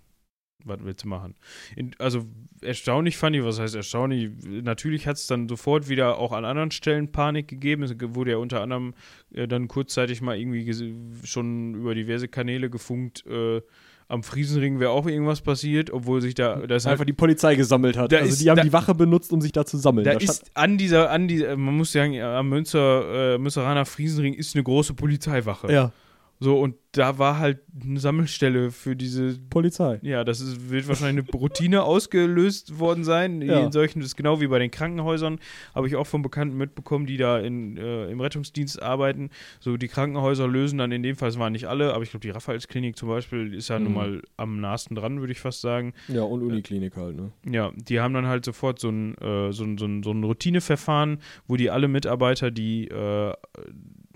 was 0.63 0.79
willst 0.83 1.03
du 1.03 1.07
machen? 1.07 1.35
In, 1.75 1.95
also 1.99 2.25
erstaunlich 2.61 3.17
fand 3.17 3.35
ich, 3.35 3.43
was 3.43 3.59
heißt 3.59 3.75
erstaunlich? 3.75 4.31
Natürlich 4.43 5.07
hat 5.07 5.17
es 5.17 5.27
dann 5.27 5.47
sofort 5.47 5.87
wieder 5.87 6.17
auch 6.17 6.31
an 6.31 6.45
anderen 6.45 6.71
Stellen 6.71 7.11
Panik 7.11 7.47
gegeben. 7.47 7.83
Es 7.83 7.95
wurde 7.99 8.31
ja 8.31 8.37
unter 8.37 8.61
anderem 8.61 8.93
äh, 9.33 9.47
dann 9.47 9.67
kurzzeitig 9.67 10.21
mal 10.21 10.37
irgendwie 10.37 11.05
schon 11.25 11.75
über 11.75 11.95
diverse 11.95 12.27
Kanäle 12.27 12.69
gefunkt, 12.69 13.25
äh, 13.27 13.61
am 14.09 14.23
Friesenring 14.23 14.79
wäre 14.79 14.91
auch 14.91 15.05
irgendwas 15.05 15.41
passiert, 15.41 15.91
obwohl 15.91 16.21
sich 16.21 16.33
da, 16.33 16.55
da 16.65 16.75
ist 16.75 16.85
halt 16.85 16.93
Einfach 16.93 17.05
die 17.05 17.13
Polizei 17.13 17.55
gesammelt 17.55 17.97
hat. 17.97 18.13
Also 18.13 18.29
ist- 18.29 18.41
die 18.41 18.49
haben 18.49 18.55
da- 18.57 18.63
die 18.63 18.71
Wache 18.73 18.95
benutzt, 18.95 19.33
um 19.33 19.41
sich 19.41 19.51
da 19.51 19.65
zu 19.65 19.77
sammeln. 19.77 20.05
da 20.05 20.13
Da 20.13 20.19
ist 20.19 20.49
an 20.53 20.77
dieser, 20.77 21.09
an 21.11 21.27
dieser, 21.27 21.57
man 21.57 21.75
muss 21.75 21.91
sagen, 21.91 22.19
am 22.21 22.47
Münster, 22.49 23.35
äh, 23.35 23.37
Münsteraner 23.37 23.85
Friesenring 23.85 24.33
ist 24.33 24.55
eine 24.55 24.63
große 24.63 24.93
Polizeiwache. 24.93 25.71
ja. 25.71 25.91
So, 26.39 26.59
und 26.59 26.75
da 26.91 27.17
war 27.19 27.39
halt 27.39 27.59
eine 27.83 27.99
Sammelstelle 27.99 28.71
für 28.71 28.95
diese 28.95 29.37
Polizei. 29.49 29.99
ja, 30.03 30.23
das 30.23 30.39
ist, 30.41 30.69
wird 30.69 30.87
wahrscheinlich 30.87 31.25
eine 31.27 31.39
Routine 31.39 31.83
ausgelöst 31.83 32.79
worden 32.79 33.03
sein. 33.03 33.41
Ja. 33.41 33.65
In 33.65 33.71
solchen, 33.71 33.99
das 33.99 34.09
ist 34.09 34.15
genau 34.15 34.39
wie 34.41 34.47
bei 34.47 34.57
den 34.59 34.71
Krankenhäusern, 34.71 35.39
habe 35.75 35.87
ich 35.87 35.95
auch 35.95 36.07
von 36.07 36.21
Bekannten 36.21 36.57
mitbekommen, 36.57 37.05
die 37.05 37.17
da 37.17 37.39
in, 37.39 37.77
äh, 37.77 38.09
im 38.09 38.19
Rettungsdienst 38.21 38.81
arbeiten. 38.81 39.29
So, 39.59 39.77
die 39.77 39.87
Krankenhäuser 39.87 40.47
lösen 40.47 40.77
dann 40.79 40.91
in 40.91 41.03
dem 41.03 41.15
Fall, 41.15 41.29
es 41.29 41.37
waren 41.39 41.53
nicht 41.53 41.65
alle, 41.65 41.93
aber 41.93 42.03
ich 42.03 42.11
glaube, 42.11 42.21
die 42.25 42.29
Raphaelsklinik 42.31 42.97
zum 42.97 43.09
Beispiel 43.09 43.53
ist 43.53 43.67
ja 43.69 43.79
nun 43.79 43.89
Mhm. 43.89 43.93
mal 43.95 44.21
am 44.37 44.59
nahesten 44.59 44.95
dran, 44.95 45.19
würde 45.19 45.33
ich 45.33 45.39
fast 45.39 45.61
sagen. 45.61 45.93
Ja, 46.07 46.21
und 46.23 46.41
Uniklinik 46.41 46.95
halt, 46.97 47.15
ne? 47.15 47.31
Ja, 47.49 47.71
die 47.75 47.99
haben 47.99 48.13
dann 48.13 48.27
halt 48.27 48.45
sofort 48.45 48.79
so 48.79 48.89
ein, 48.89 49.15
äh, 49.17 49.51
so 49.51 49.63
ein, 49.63 49.77
so 49.77 49.85
ein, 49.85 50.03
so 50.03 50.11
ein 50.11 50.23
Routineverfahren, 50.23 51.19
wo 51.47 51.55
die 51.57 51.69
alle 51.69 51.87
Mitarbeiter, 51.87 52.49
die 52.51 52.87
äh, 52.87 53.33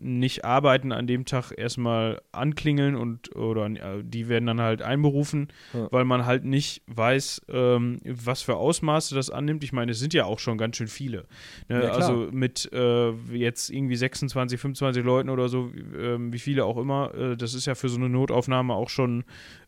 nicht 0.02 0.44
arbeiten 0.46 0.92
an 0.92 1.06
dem 1.08 1.26
Tag 1.26 1.52
erstmal 1.56 2.22
anklingeln 2.32 2.96
und 2.96 3.36
oder 3.36 3.68
äh, 3.68 4.04
die 4.04 4.28
werden 4.30 4.46
dann 4.48 4.60
halt 4.60 4.82
einberufen, 4.82 5.50
Ja. 5.74 5.88
weil 5.92 6.06
man 6.06 6.26
halt 6.26 6.44
nicht 6.44 6.82
weiß, 6.88 7.44
ähm, 7.50 8.00
was 8.06 8.42
für 8.42 8.56
Ausmaße 8.56 9.14
das 9.16 9.30
annimmt. 9.30 9.64
Ich 9.64 9.74
meine, 9.74 9.92
es 9.92 10.00
sind 10.00 10.14
ja 10.14 10.26
auch 10.26 10.40
schon 10.40 10.58
ganz 10.58 10.78
schön 10.78 10.88
viele. 10.88 11.26
Ne? 11.70 11.84
Ja, 11.84 11.92
also 11.92 12.30
mit 12.32 12.70
äh, 12.74 13.12
jetzt 13.32 13.70
irgendwie 13.70 13.96
26, 13.96 14.60
25 14.60 15.04
Leuten 15.04 15.30
oder 15.30 15.48
so, 15.50 15.72
ähm, 16.00 16.34
wie 16.34 16.40
viele 16.40 16.66
auch 16.66 16.78
immer, 16.78 17.14
äh, 17.14 17.38
das 17.38 17.54
ist 17.54 17.68
ja 17.68 17.76
für 17.76 17.90
so 17.90 17.98
eine 17.98 18.10
Notaufnahme 18.10 18.74
auch 18.74 18.90
schon 18.90 19.24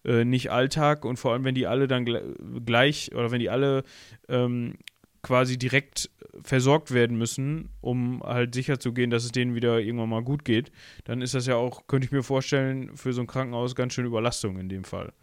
äh, 0.05 0.25
nicht 0.25 0.51
Alltag 0.51 1.05
und 1.05 1.17
vor 1.17 1.33
allem, 1.33 1.43
wenn 1.43 1.55
die 1.55 1.67
alle 1.67 1.87
dann 1.87 2.05
gle 2.05 2.35
gleich 2.65 3.11
oder 3.13 3.31
wenn 3.31 3.39
die 3.39 3.49
alle 3.49 3.83
ähm, 4.29 4.75
quasi 5.23 5.57
direkt 5.57 6.09
versorgt 6.43 6.93
werden 6.93 7.17
müssen, 7.17 7.69
um 7.81 8.21
halt 8.23 8.53
sicher 8.53 8.79
zu 8.79 8.91
gehen, 8.93 9.09
dass 9.09 9.23
es 9.23 9.31
denen 9.31 9.55
wieder 9.55 9.79
irgendwann 9.79 10.09
mal 10.09 10.23
gut 10.23 10.43
geht, 10.45 10.71
dann 11.05 11.21
ist 11.21 11.33
das 11.33 11.47
ja 11.47 11.55
auch, 11.55 11.87
könnte 11.87 12.05
ich 12.05 12.11
mir 12.11 12.23
vorstellen, 12.23 12.95
für 12.95 13.13
so 13.13 13.21
ein 13.21 13.27
Krankenhaus 13.27 13.73
ganz 13.75 13.93
schön 13.93 14.05
Überlastung 14.05 14.59
in 14.59 14.67
dem 14.69 14.83
Fall. 14.83 15.13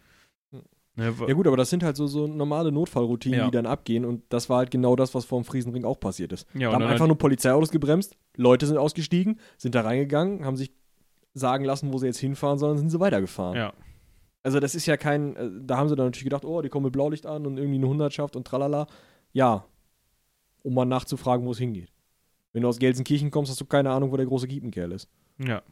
Hm. 0.52 0.62
Ne, 0.96 1.14
Ja 1.28 1.34
gut, 1.34 1.46
aber 1.46 1.56
das 1.56 1.68
sind 1.70 1.82
halt 1.82 1.96
so, 1.96 2.06
so 2.06 2.26
normale 2.26 2.72
Notfallroutinen, 2.72 3.38
Ja. 3.40 3.44
die 3.44 3.50
dann 3.50 3.66
abgehen 3.66 4.04
und 4.04 4.22
das 4.30 4.48
war 4.48 4.58
halt 4.58 4.70
genau 4.70 4.96
das, 4.96 5.14
was 5.14 5.24
vor 5.24 5.40
dem 5.40 5.44
Friesenring 5.44 5.84
auch 5.84 6.00
passiert 6.00 6.32
ist. 6.32 6.46
ja, 6.54 6.70
da 6.70 6.74
haben 6.76 6.82
einfach 6.84 7.06
nur 7.06 7.18
Polizeiautos 7.18 7.70
gebremst, 7.70 8.16
Leute 8.36 8.66
sind 8.66 8.78
ausgestiegen, 8.78 9.38
sind 9.58 9.74
da 9.74 9.82
reingegangen, 9.82 10.44
haben 10.44 10.56
sich 10.56 10.72
sagen 11.34 11.64
lassen, 11.64 11.92
wo 11.92 11.98
sie 11.98 12.06
jetzt 12.06 12.18
hinfahren 12.18 12.58
sollen, 12.58 12.78
sind 12.78 12.90
sie 12.90 12.98
weitergefahren. 13.00 13.56
ja, 13.56 13.72
Also 14.42 14.60
das 14.60 14.74
ist 14.74 14.86
ja 14.86 14.96
kein, 14.96 15.36
äh, 15.36 15.50
da 15.62 15.76
haben 15.76 15.88
sie 15.88 15.94
dann 15.96 16.06
natürlich 16.06 16.24
gedacht, 16.24 16.44
oh, 16.44 16.62
die 16.62 16.68
kommen 16.70 16.84
mit 16.84 16.92
Blaulicht 16.92 17.26
an 17.26 17.46
und 17.46 17.58
irgendwie 17.58 17.76
eine 17.78 17.88
Hundertschaft 17.88 18.34
und 18.36 18.46
tralala. 18.46 18.86
Ja, 19.32 19.64
um 20.62 20.74
mal 20.74 20.84
nachzufragen, 20.84 21.46
wo 21.46 21.52
es 21.52 21.58
hingeht. 21.58 21.90
Wenn 22.52 22.62
du 22.62 22.68
aus 22.68 22.78
Gelsenkirchen 22.78 23.30
kommst, 23.30 23.50
hast 23.50 23.60
du 23.60 23.64
keine 23.64 23.90
Ahnung, 23.90 24.10
wo 24.12 24.16
der 24.16 24.26
große 24.26 24.48
Kiepenkerl 24.48 24.92
ist. 24.92 25.08
ja. 25.38 25.62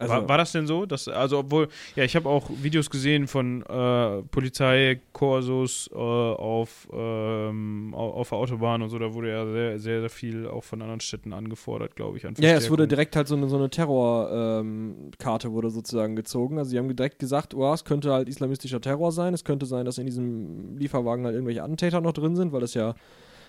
Also, 0.00 0.14
war, 0.14 0.28
war 0.28 0.38
das 0.38 0.52
denn 0.52 0.64
so? 0.68 0.86
Dass, 0.86 1.08
also 1.08 1.38
obwohl, 1.40 1.66
ja, 1.96 2.04
ich 2.04 2.14
habe 2.14 2.28
auch 2.28 2.48
Videos 2.62 2.88
gesehen 2.88 3.26
von 3.26 3.62
äh, 3.62 4.22
Polizeikorsos 4.30 5.90
äh, 5.92 5.96
auf, 5.96 6.88
ähm, 6.92 7.92
au- 7.96 8.10
auf 8.12 8.28
der 8.28 8.38
Autobahn 8.38 8.82
und 8.82 8.90
so, 8.90 8.98
da 9.00 9.12
wurde 9.12 9.30
ja 9.30 9.44
sehr, 9.44 9.78
sehr, 9.80 10.00
sehr 10.02 10.10
viel 10.10 10.46
auch 10.46 10.62
von 10.62 10.80
anderen 10.82 11.00
Städten 11.00 11.32
angefordert, 11.32 11.96
glaube 11.96 12.16
ich. 12.16 12.26
An 12.26 12.34
ja, 12.38 12.50
es 12.54 12.70
wurde 12.70 12.86
direkt 12.86 13.16
halt 13.16 13.26
so 13.26 13.34
eine, 13.34 13.48
so 13.48 13.56
eine 13.56 13.70
Terrorkarte 13.70 15.50
wurde 15.52 15.70
sozusagen 15.70 16.16
gezogen. 16.16 16.58
Also 16.58 16.70
sie 16.70 16.78
haben 16.78 16.94
direkt 16.94 17.18
gesagt, 17.18 17.54
oh, 17.54 17.72
es 17.72 17.84
könnte 17.84 18.12
halt 18.12 18.28
islamistischer 18.28 18.80
Terror 18.80 19.12
sein. 19.12 19.34
Es 19.34 19.44
könnte 19.44 19.66
sein, 19.66 19.84
dass 19.84 19.98
in 19.98 20.06
diesem 20.06 20.76
Lieferwagen 20.78 21.24
halt 21.24 21.34
irgendwelche 21.34 21.62
Attentäter 21.62 22.00
noch 22.00 22.12
drin 22.12 22.36
sind, 22.36 22.52
weil 22.52 22.60
das 22.60 22.74
ja 22.74 22.94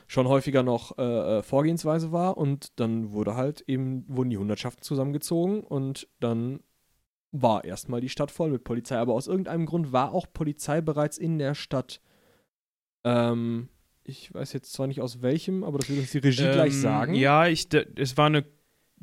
schon 0.09 0.27
häufiger 0.27 0.63
noch 0.63 0.97
äh, 0.97 1.37
äh, 1.37 1.43
Vorgehensweise 1.43 2.11
war. 2.11 2.35
Und 2.37 2.79
dann 2.79 3.11
wurde 3.11 3.35
halt 3.35 3.63
eben, 3.67 4.03
wurden 4.07 4.31
die 4.31 4.39
Hundertschaften 4.39 4.81
zusammengezogen 4.81 5.61
und 5.61 6.07
dann 6.19 6.61
war 7.31 7.63
erstmal 7.63 8.01
die 8.01 8.09
Stadt 8.09 8.31
voll 8.31 8.49
mit 8.49 8.63
Polizei. 8.63 8.97
Aber 8.97 9.13
aus 9.13 9.27
irgendeinem 9.27 9.67
Grund 9.67 9.93
war 9.93 10.11
auch 10.11 10.25
Polizei 10.33 10.81
bereits 10.81 11.19
in 11.19 11.37
der 11.37 11.53
Stadt. 11.53 12.01
Ähm, 13.03 13.69
ich 14.03 14.33
weiß 14.33 14.51
jetzt 14.53 14.73
zwar 14.73 14.87
nicht 14.87 14.99
aus 14.99 15.21
welchem, 15.21 15.63
aber 15.63 15.77
das 15.77 15.89
wird 15.89 15.99
uns 15.99 16.11
die 16.11 16.17
Regie 16.17 16.51
gleich 16.51 16.73
Ähm, 16.73 16.81
sagen. 16.81 17.13
Ja, 17.13 17.45
ich, 17.45 17.67
es 17.95 18.17
war 18.17 18.25
eine, 18.25 18.45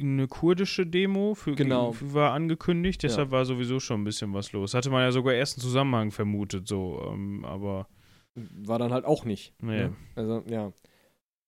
eine 0.01 0.27
kurdische 0.27 0.89
Demo, 0.89 1.35
für, 1.35 1.55
Genau. 1.55 1.95
war 2.01 2.33
angekündigt, 2.33 3.05
deshalb 3.05 3.31
war 3.31 3.45
sowieso 3.45 3.79
schon 3.79 4.01
ein 4.01 4.05
bisschen 4.05 4.35
was 4.35 4.51
los. 4.51 4.75
Hatte 4.75 4.91
man 4.91 5.03
ja 5.03 5.13
sogar 5.13 5.35
erst 5.35 5.59
einen 5.59 5.63
Zusammenhang 5.63 6.11
vermutet, 6.11 6.67
so, 6.67 7.01
ähm, 7.13 7.45
aber 7.45 7.87
war 8.35 8.81
dann 8.81 8.93
halt 8.93 9.05
auch 9.05 9.25
nicht. 9.25 9.55
Nee. 9.63 9.85
Ne? 9.85 9.97
Also, 10.17 10.43
ja. 10.51 10.73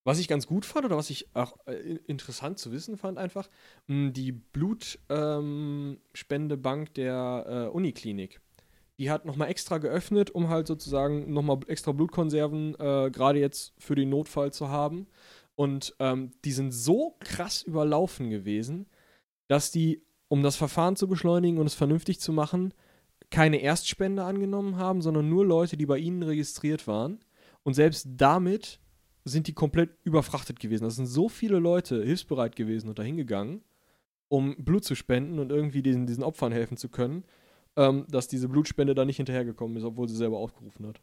Was 0.08 0.18
ich 0.18 0.26
ganz 0.26 0.46
gut 0.46 0.64
fand 0.64 0.86
oder 0.86 0.96
was 0.96 1.10
ich 1.10 1.28
auch 1.34 1.58
äh, 1.66 1.98
interessant 2.06 2.58
zu 2.58 2.72
wissen 2.72 2.96
fand, 2.96 3.18
einfach, 3.18 3.50
die 3.88 4.32
Blutspendebank 4.32 6.94
der 6.94 7.44
äh, 7.46 7.66
Uniklinik. 7.68 8.40
Die 8.98 9.10
hat 9.10 9.26
nochmal 9.26 9.50
extra 9.50 9.76
geöffnet, 9.76 10.30
um 10.30 10.48
halt 10.48 10.66
sozusagen 10.66 11.30
nochmal 11.30 11.58
extra 11.66 11.92
Blutkonserven 11.92 12.74
äh, 12.76 13.10
gerade 13.10 13.38
jetzt 13.38 13.74
für 13.76 13.96
den 13.96 14.08
Notfall 14.08 14.50
zu 14.50 14.70
haben. 14.70 15.08
Und 15.56 15.94
ähm, 15.98 16.30
die 16.42 16.52
sind 16.52 16.72
so 16.72 17.18
krass 17.20 17.60
überlaufen 17.60 18.30
gewesen, 18.30 18.86
dass 19.46 19.70
die, 19.70 20.00
um 20.28 20.42
das 20.42 20.56
Verfahren 20.56 20.96
zu 20.96 21.06
beschleunigen 21.06 21.58
und 21.58 21.66
es 21.66 21.74
vernünftig 21.74 22.18
zu 22.18 22.32
machen, 22.32 22.72
keine 23.28 23.60
Erstspende 23.60 24.24
angenommen 24.24 24.78
haben, 24.78 25.02
sondern 25.02 25.28
nur 25.28 25.44
Leute, 25.44 25.76
die 25.76 25.84
bei 25.84 25.98
ihnen 25.98 26.22
registriert 26.22 26.86
waren. 26.86 27.22
Und 27.62 27.74
selbst 27.74 28.08
damit 28.16 28.80
sind 29.24 29.46
die 29.46 29.52
komplett 29.54 29.90
überfrachtet 30.04 30.58
gewesen. 30.60 30.84
Das 30.84 30.96
sind 30.96 31.06
so 31.06 31.28
viele 31.28 31.58
Leute 31.58 32.02
hilfsbereit 32.04 32.56
gewesen 32.56 32.88
und 32.88 32.98
dahin 32.98 33.16
gegangen, 33.16 33.62
um 34.28 34.56
Blut 34.56 34.84
zu 34.84 34.94
spenden 34.94 35.38
und 35.38 35.50
irgendwie 35.52 35.82
diesen, 35.82 36.06
diesen 36.06 36.22
Opfern 36.24 36.52
helfen 36.52 36.76
zu 36.76 36.88
können, 36.88 37.24
ähm, 37.76 38.04
dass 38.08 38.28
diese 38.28 38.48
Blutspende 38.48 38.94
da 38.94 39.04
nicht 39.04 39.16
hinterhergekommen 39.18 39.76
ist, 39.76 39.84
obwohl 39.84 40.08
sie 40.08 40.16
selber 40.16 40.38
aufgerufen 40.38 40.86
hat. 40.86 41.00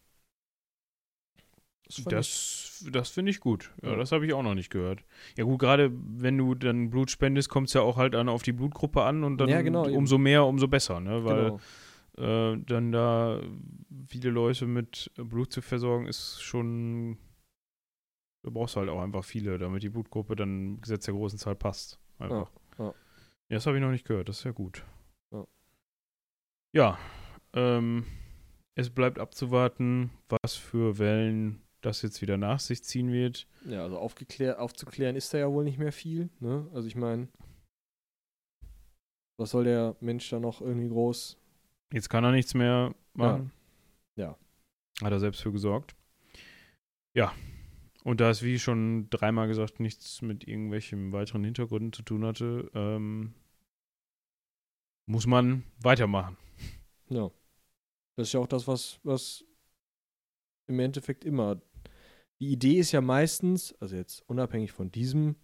ich- 1.87 2.03
das, 2.05 2.83
das 2.91 3.09
finde 3.09 3.29
ich 3.31 3.39
gut. 3.39 3.71
Ja, 3.83 3.91
Ja. 3.91 3.95
das 3.97 4.11
habe 4.11 4.25
ich 4.25 4.33
auch 4.33 4.41
noch 4.41 4.55
nicht 4.55 4.71
gehört. 4.71 5.03
Ja 5.37 5.43
gut, 5.43 5.59
gerade 5.59 5.91
wenn 5.93 6.35
du 6.37 6.55
dann 6.55 6.89
Blut 6.89 7.11
spendest, 7.11 7.49
kommt 7.49 7.67
es 7.67 7.73
ja 7.75 7.81
auch 7.81 7.97
halt 7.97 8.15
an 8.15 8.27
auf 8.27 8.41
die 8.41 8.53
Blutgruppe 8.53 9.03
an 9.03 9.23
und 9.23 9.37
dann 9.37 9.49
Ja, 9.49 9.61
genau, 9.61 9.85
eben. 9.87 9.95
umso 9.95 10.17
mehr, 10.17 10.45
umso 10.45 10.67
besser, 10.67 10.99
ne? 10.99 11.23
Weil 11.25 11.59
genau. 12.17 12.53
äh, 12.53 12.57
dann 12.65 12.91
da 12.91 13.39
viele 14.07 14.31
Leute 14.31 14.65
mit 14.65 15.11
Blut 15.15 15.51
zu 15.53 15.61
versorgen, 15.61 16.07
ist 16.07 16.41
schon. 16.41 17.17
Da 18.45 18.51
brauchst 18.51 18.75
du 18.75 18.79
halt 18.79 18.91
auch 18.91 19.01
einfach 19.01 19.25
viele, 19.25 19.57
damit 19.57 19.81
die 19.81 19.89
Blutgruppe 19.89 20.35
dann 20.35 20.75
im 20.75 20.81
Gesetz 20.81 21.05
der 21.05 21.15
großen 21.15 21.39
Zahl 21.39 21.55
passt. 21.55 21.99
Einfach. 22.19 22.51
Ja, 22.77 22.85
ja. 22.85 22.93
Ja, 23.49 23.57
das 23.57 23.65
habe 23.65 23.77
ich 23.77 23.81
noch 23.81 23.89
nicht 23.89 24.05
gehört, 24.05 24.29
das 24.29 24.37
ist 24.37 24.43
ja 24.43 24.51
gut. 24.51 24.85
Ja. 25.31 25.47
Ja, 26.71 26.99
ähm, 27.53 28.05
es 28.75 28.91
bleibt 28.91 29.17
abzuwarten, 29.17 30.11
was 30.29 30.53
für 30.53 30.99
Wellen 30.99 31.63
das 31.81 32.03
jetzt 32.03 32.21
wieder 32.21 32.37
nach 32.37 32.59
sich 32.59 32.83
ziehen 32.83 33.11
wird. 33.11 33.47
Ja, 33.65 33.81
also 33.81 33.97
aufzuklären 33.97 35.15
ist 35.15 35.33
da 35.33 35.39
ja 35.39 35.51
wohl 35.51 35.63
nicht 35.63 35.79
mehr 35.79 35.91
viel. 35.91 36.29
Ne? 36.39 36.69
Also 36.71 36.87
ich 36.87 36.95
meine, 36.95 37.27
was 39.37 39.49
soll 39.49 39.63
der 39.63 39.95
Mensch 40.01 40.29
da 40.29 40.39
noch 40.39 40.61
irgendwie 40.61 40.89
groß 40.89 41.39
Jetzt 41.91 42.09
kann 42.09 42.23
er 42.23 42.31
nichts 42.31 42.53
mehr 42.53 42.93
machen. 43.13 43.51
Ja. 44.17 44.37
Hat 45.01 45.11
er 45.11 45.19
selbst 45.19 45.41
für 45.41 45.51
gesorgt. 45.51 45.95
Ja. 47.15 47.33
Und 48.05 48.21
da 48.21 48.29
es, 48.29 48.43
wie 48.43 48.59
schon 48.59 49.09
dreimal 49.09 49.47
gesagt, 49.47 49.79
nichts 49.79 50.21
mit 50.21 50.47
irgendwelchen 50.47 51.11
weiteren 51.11 51.43
Hintergründen 51.43 51.91
zu 51.91 52.03
tun 52.03 52.23
hatte, 52.23 52.69
ähm, 52.75 53.33
muss 55.07 55.25
man 55.25 55.63
weitermachen. 55.81 56.37
Ja. 57.09 57.31
Das 58.15 58.27
ist 58.27 58.33
ja 58.33 58.39
auch 58.39 58.47
das, 58.47 58.67
was, 58.67 58.99
was 59.03 59.43
im 60.67 60.79
Endeffekt 60.79 61.25
immer. 61.25 61.59
Die 62.39 62.51
Idee 62.51 62.77
ist 62.77 62.91
ja 62.91 63.01
meistens, 63.01 63.73
also 63.79 63.95
jetzt 63.95 64.21
unabhängig 64.29 64.71
von 64.71 64.91
diesem, 64.91 65.35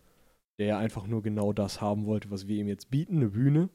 der 0.59 0.67
ja 0.67 0.77
einfach 0.77 1.07
nur 1.07 1.23
genau 1.23 1.53
das 1.53 1.81
haben 1.81 2.05
wollte, 2.05 2.29
was 2.29 2.47
wir 2.47 2.57
ihm 2.57 2.67
jetzt 2.67 2.91
bieten, 2.91 3.17
eine 3.17 3.29
Bühne. 3.29 3.69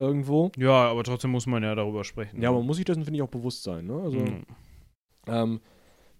Irgendwo. 0.00 0.50
Ja, 0.56 0.90
aber 0.90 1.04
trotzdem 1.04 1.30
muss 1.30 1.46
man 1.46 1.62
ja 1.62 1.74
darüber 1.76 2.02
sprechen. 2.02 2.42
Ja, 2.42 2.50
man 2.50 2.66
muss 2.66 2.76
sich 2.78 2.84
dessen, 2.84 3.04
finde 3.04 3.18
ich, 3.18 3.22
auch 3.22 3.30
bewusst 3.30 3.62
sein. 3.62 3.86
Ne? 3.86 3.94
Also, 4.02 4.18
Mhm. 4.18 4.46
ähm, 5.28 5.60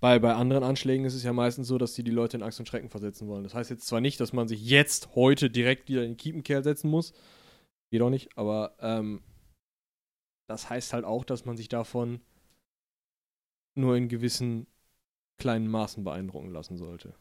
bei, 0.01 0.19
bei 0.19 0.35
anderen 0.35 0.63
Anschlägen 0.63 1.07
ist 1.07 1.15
es 1.15 1.23
ja 1.23 1.33
meistens 1.33 1.69
so, 1.69 1.79
dass 1.79 1.95
die 1.95 2.05
die 2.05 2.11
Leute 2.11 2.37
in 2.37 2.43
Angst 2.43 2.59
und 2.61 2.67
Schrecken 2.67 2.91
versetzen 2.91 3.29
wollen. 3.29 3.45
Das 3.45 3.55
heißt 3.55 3.71
jetzt 3.71 3.87
zwar 3.87 4.01
nicht, 4.01 4.21
dass 4.21 4.33
man 4.33 4.49
sich 4.49 4.65
jetzt, 4.65 5.15
heute 5.15 5.51
direkt 5.51 5.89
wieder 5.89 6.03
in 6.03 6.13
den 6.13 6.17
Kiepenkerl 6.17 6.63
setzen 6.63 6.91
muss. 6.91 7.13
Geht 7.91 8.03
auch 8.03 8.11
nicht, 8.11 8.37
aber 8.37 8.77
ähm, 8.81 9.23
das 10.49 10.69
heißt 10.69 10.93
halt 10.93 11.05
auch, 11.05 11.25
dass 11.25 11.45
man 11.45 11.57
sich 11.57 11.69
davon 11.69 12.21
nur 13.75 13.97
in 13.97 14.09
gewissen 14.09 14.67
kleinen 15.39 15.69
Maßen 15.69 16.05
beeindrucken 16.05 16.51
lassen 16.51 16.77
sollte. 16.77 17.15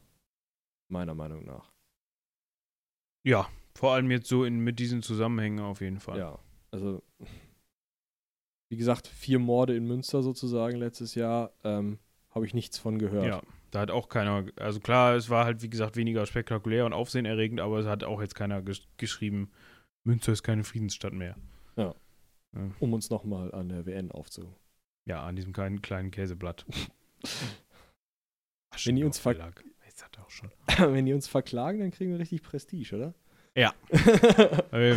Meiner 0.89 1.15
Meinung 1.15 1.45
nach. 1.45 1.71
Ja, 3.25 3.49
vor 3.73 3.93
allem 3.93 4.11
jetzt 4.11 4.27
so 4.27 4.45
in, 4.45 4.59
mit 4.59 4.79
diesen 4.79 5.01
Zusammenhängen 5.01 5.59
auf 5.59 5.81
jeden 5.81 5.99
Fall. 5.99 6.19
Ja, 6.19 6.39
also 6.71 7.03
wie 8.69 8.77
gesagt, 8.77 9.07
vier 9.07 9.39
Morde 9.39 9.75
in 9.75 9.85
Münster 9.85 10.23
sozusagen 10.23 10.77
letztes 10.77 11.15
Jahr, 11.15 11.53
ähm, 11.63 11.99
habe 12.35 12.45
ich 12.45 12.53
nichts 12.53 12.77
von 12.77 12.99
gehört. 12.99 13.25
Ja, 13.25 13.41
da 13.71 13.79
hat 13.79 13.91
auch 13.91 14.09
keiner, 14.09 14.45
also 14.57 14.79
klar, 14.79 15.15
es 15.15 15.29
war 15.29 15.45
halt, 15.45 15.61
wie 15.61 15.69
gesagt, 15.69 15.95
weniger 15.95 16.25
spektakulär 16.25 16.85
und 16.85 16.93
aufsehenerregend, 16.93 17.61
aber 17.61 17.79
es 17.79 17.87
hat 17.87 18.03
auch 18.03 18.21
jetzt 18.21 18.35
keiner 18.35 18.61
gesch 18.61 18.81
geschrieben, 18.97 19.49
Münster 20.03 20.33
ist 20.33 20.43
keine 20.43 20.63
Friedensstadt 20.63 21.13
mehr. 21.13 21.35
Ja. 21.77 21.95
Ja. 22.53 22.71
um 22.79 22.93
uns 22.93 23.09
nochmal 23.09 23.53
an 23.53 23.69
der 23.69 23.85
WN 23.85 24.11
aufzu. 24.11 24.53
Ja, 25.05 25.23
an 25.25 25.35
diesem 25.35 25.51
kleinen, 25.53 25.81
kleinen 25.81 26.11
Käseblatt. 26.11 26.65
Ach, 28.69 28.85
Wenn 28.85 28.95
die 28.95 29.03
uns 29.03 29.19
Verlag. 29.19 29.63
Jetzt 29.85 30.03
hat 30.03 30.17
er 30.17 30.25
auch 30.25 30.29
schon. 30.29 30.51
Wenn 30.93 31.05
die 31.05 31.13
uns 31.13 31.27
verklagen, 31.27 31.79
dann 31.79 31.91
kriegen 31.91 32.11
wir 32.11 32.19
richtig 32.19 32.43
Prestige, 32.43 32.95
oder? 32.95 33.13
Ja. 33.55 33.73
Äh, 34.71 34.95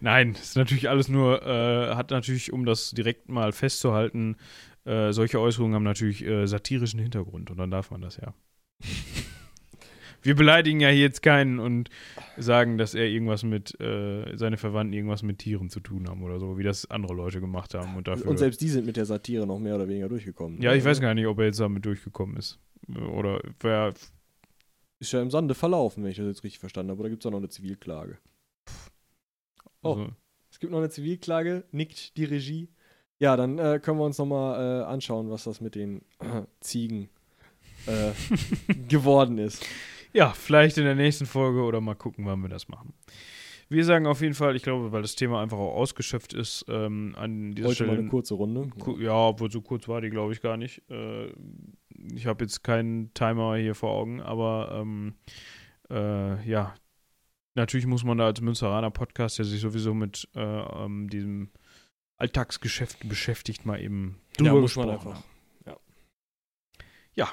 Nein, 0.00 0.32
ist 0.32 0.56
natürlich 0.56 0.88
alles 0.88 1.08
nur, 1.08 1.44
äh, 1.46 1.94
hat 1.94 2.10
natürlich, 2.10 2.52
um 2.52 2.64
das 2.64 2.90
direkt 2.90 3.28
mal 3.28 3.52
festzuhalten, 3.52 4.36
äh, 4.84 5.12
solche 5.12 5.40
Äußerungen 5.40 5.74
haben 5.74 5.84
natürlich 5.84 6.24
äh, 6.24 6.46
satirischen 6.46 7.00
Hintergrund 7.00 7.50
und 7.50 7.58
dann 7.58 7.70
darf 7.70 7.90
man 7.90 8.00
das 8.00 8.16
ja. 8.16 8.34
Wir 10.20 10.34
beleidigen 10.34 10.80
ja 10.80 10.88
hier 10.88 11.02
jetzt 11.02 11.22
keinen 11.22 11.60
und 11.60 11.90
sagen, 12.36 12.76
dass 12.76 12.94
er 12.94 13.06
irgendwas 13.06 13.44
mit, 13.44 13.80
äh, 13.80 14.36
seine 14.36 14.56
Verwandten 14.56 14.92
irgendwas 14.92 15.22
mit 15.22 15.38
Tieren 15.38 15.70
zu 15.70 15.78
tun 15.78 16.08
haben 16.08 16.22
oder 16.22 16.40
so, 16.40 16.58
wie 16.58 16.64
das 16.64 16.90
andere 16.90 17.14
Leute 17.14 17.40
gemacht 17.40 17.74
haben 17.74 17.96
und 17.96 18.08
dafür. 18.08 18.28
Und 18.28 18.36
selbst 18.36 18.60
die 18.60 18.68
sind 18.68 18.84
mit 18.84 18.96
der 18.96 19.06
Satire 19.06 19.46
noch 19.46 19.60
mehr 19.60 19.76
oder 19.76 19.86
weniger 19.86 20.08
durchgekommen. 20.08 20.60
ja, 20.60 20.74
ich 20.74 20.84
weiß 20.84 21.00
gar 21.00 21.14
nicht, 21.14 21.26
ob 21.26 21.38
er 21.38 21.46
jetzt 21.46 21.60
damit 21.60 21.84
durchgekommen 21.84 22.36
ist. 22.36 22.58
Oder 23.12 23.40
wer, 23.60 23.94
Ist 24.98 25.12
ja 25.12 25.22
im 25.22 25.30
Sande 25.30 25.54
verlaufen, 25.54 26.02
wenn 26.02 26.10
ich 26.10 26.16
das 26.16 26.26
jetzt 26.26 26.42
richtig 26.42 26.58
verstanden 26.58 26.90
habe. 26.90 27.00
Oder 27.00 27.10
gibt 27.10 27.22
es 27.22 27.26
auch 27.26 27.30
noch 27.30 27.38
eine 27.38 27.48
Zivilklage? 27.48 28.18
Oh. 29.82 29.90
also, 29.90 30.08
Es 30.50 30.58
gibt 30.60 30.72
noch 30.72 30.78
eine 30.78 30.90
Zivilklage, 30.90 31.64
nickt 31.72 32.16
die 32.16 32.24
Regie. 32.24 32.68
Ja, 33.18 33.36
dann 33.36 33.58
äh, 33.58 33.80
können 33.82 33.98
wir 33.98 34.04
uns 34.04 34.18
nochmal 34.18 34.82
äh, 34.82 34.84
anschauen, 34.84 35.28
was 35.30 35.44
das 35.44 35.60
mit 35.60 35.74
den 35.74 36.02
äh, 36.20 36.42
Ziegen 36.60 37.08
äh, 37.86 38.12
geworden 38.88 39.38
ist. 39.38 39.64
Ja, 40.12 40.30
vielleicht 40.30 40.78
in 40.78 40.84
der 40.84 40.94
nächsten 40.94 41.26
Folge 41.26 41.62
oder 41.62 41.80
mal 41.80 41.94
gucken, 41.94 42.24
wann 42.26 42.40
wir 42.42 42.48
das 42.48 42.68
machen. 42.68 42.94
Wir 43.70 43.84
sagen 43.84 44.06
auf 44.06 44.22
jeden 44.22 44.32
Fall, 44.34 44.56
ich 44.56 44.62
glaube, 44.62 44.92
weil 44.92 45.02
das 45.02 45.14
Thema 45.14 45.42
einfach 45.42 45.58
auch 45.58 45.74
ausgeschöpft 45.74 46.32
ist, 46.32 46.64
ähm, 46.68 47.14
an 47.18 47.54
dieser 47.54 47.68
Heute 47.68 47.74
Stelle. 47.74 47.92
mal 47.92 47.98
eine 47.98 48.08
kurze 48.08 48.32
Runde. 48.34 48.70
Ku- 48.78 48.98
ja, 48.98 49.12
obwohl 49.12 49.50
so 49.50 49.60
kurz 49.60 49.86
war 49.88 50.00
die, 50.00 50.08
glaube 50.08 50.32
ich, 50.32 50.40
gar 50.40 50.56
nicht. 50.56 50.80
Äh, 50.88 51.26
ich 52.14 52.26
habe 52.26 52.44
jetzt 52.44 52.62
keinen 52.64 53.12
Timer 53.12 53.56
hier 53.56 53.74
vor 53.74 53.90
Augen, 53.90 54.22
aber 54.22 54.70
ähm, 54.80 55.14
äh, 55.90 56.48
ja, 56.48 56.74
natürlich 57.58 57.86
muss 57.86 58.04
man 58.04 58.18
da 58.18 58.26
als 58.26 58.40
Münsteraner 58.40 58.90
Podcast, 58.90 59.38
der 59.38 59.44
sich 59.44 59.60
sowieso 59.60 59.94
mit 59.94 60.28
äh, 60.34 60.40
ähm, 60.40 61.08
diesem 61.10 61.50
Alltagsgeschäft 62.16 63.08
beschäftigt, 63.08 63.66
mal 63.66 63.80
eben 63.80 64.20
Ja, 64.38 64.44
drüber 64.44 64.52
man 64.54 64.62
gesprochen 64.62 64.90
einfach. 64.90 65.14
haben. 65.14 65.24
Ja. 67.14 67.28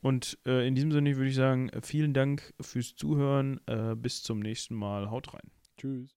Und 0.00 0.38
äh, 0.46 0.66
in 0.66 0.74
diesem 0.74 0.92
Sinne 0.92 1.14
würde 1.16 1.28
ich 1.28 1.34
sagen, 1.34 1.70
vielen 1.82 2.14
Dank 2.14 2.54
fürs 2.60 2.96
Zuhören. 2.96 3.60
Äh, 3.66 3.94
bis 3.94 4.22
zum 4.22 4.40
nächsten 4.40 4.74
Mal. 4.74 5.10
Haut 5.10 5.34
rein. 5.34 5.50
Tschüss. 5.76 6.10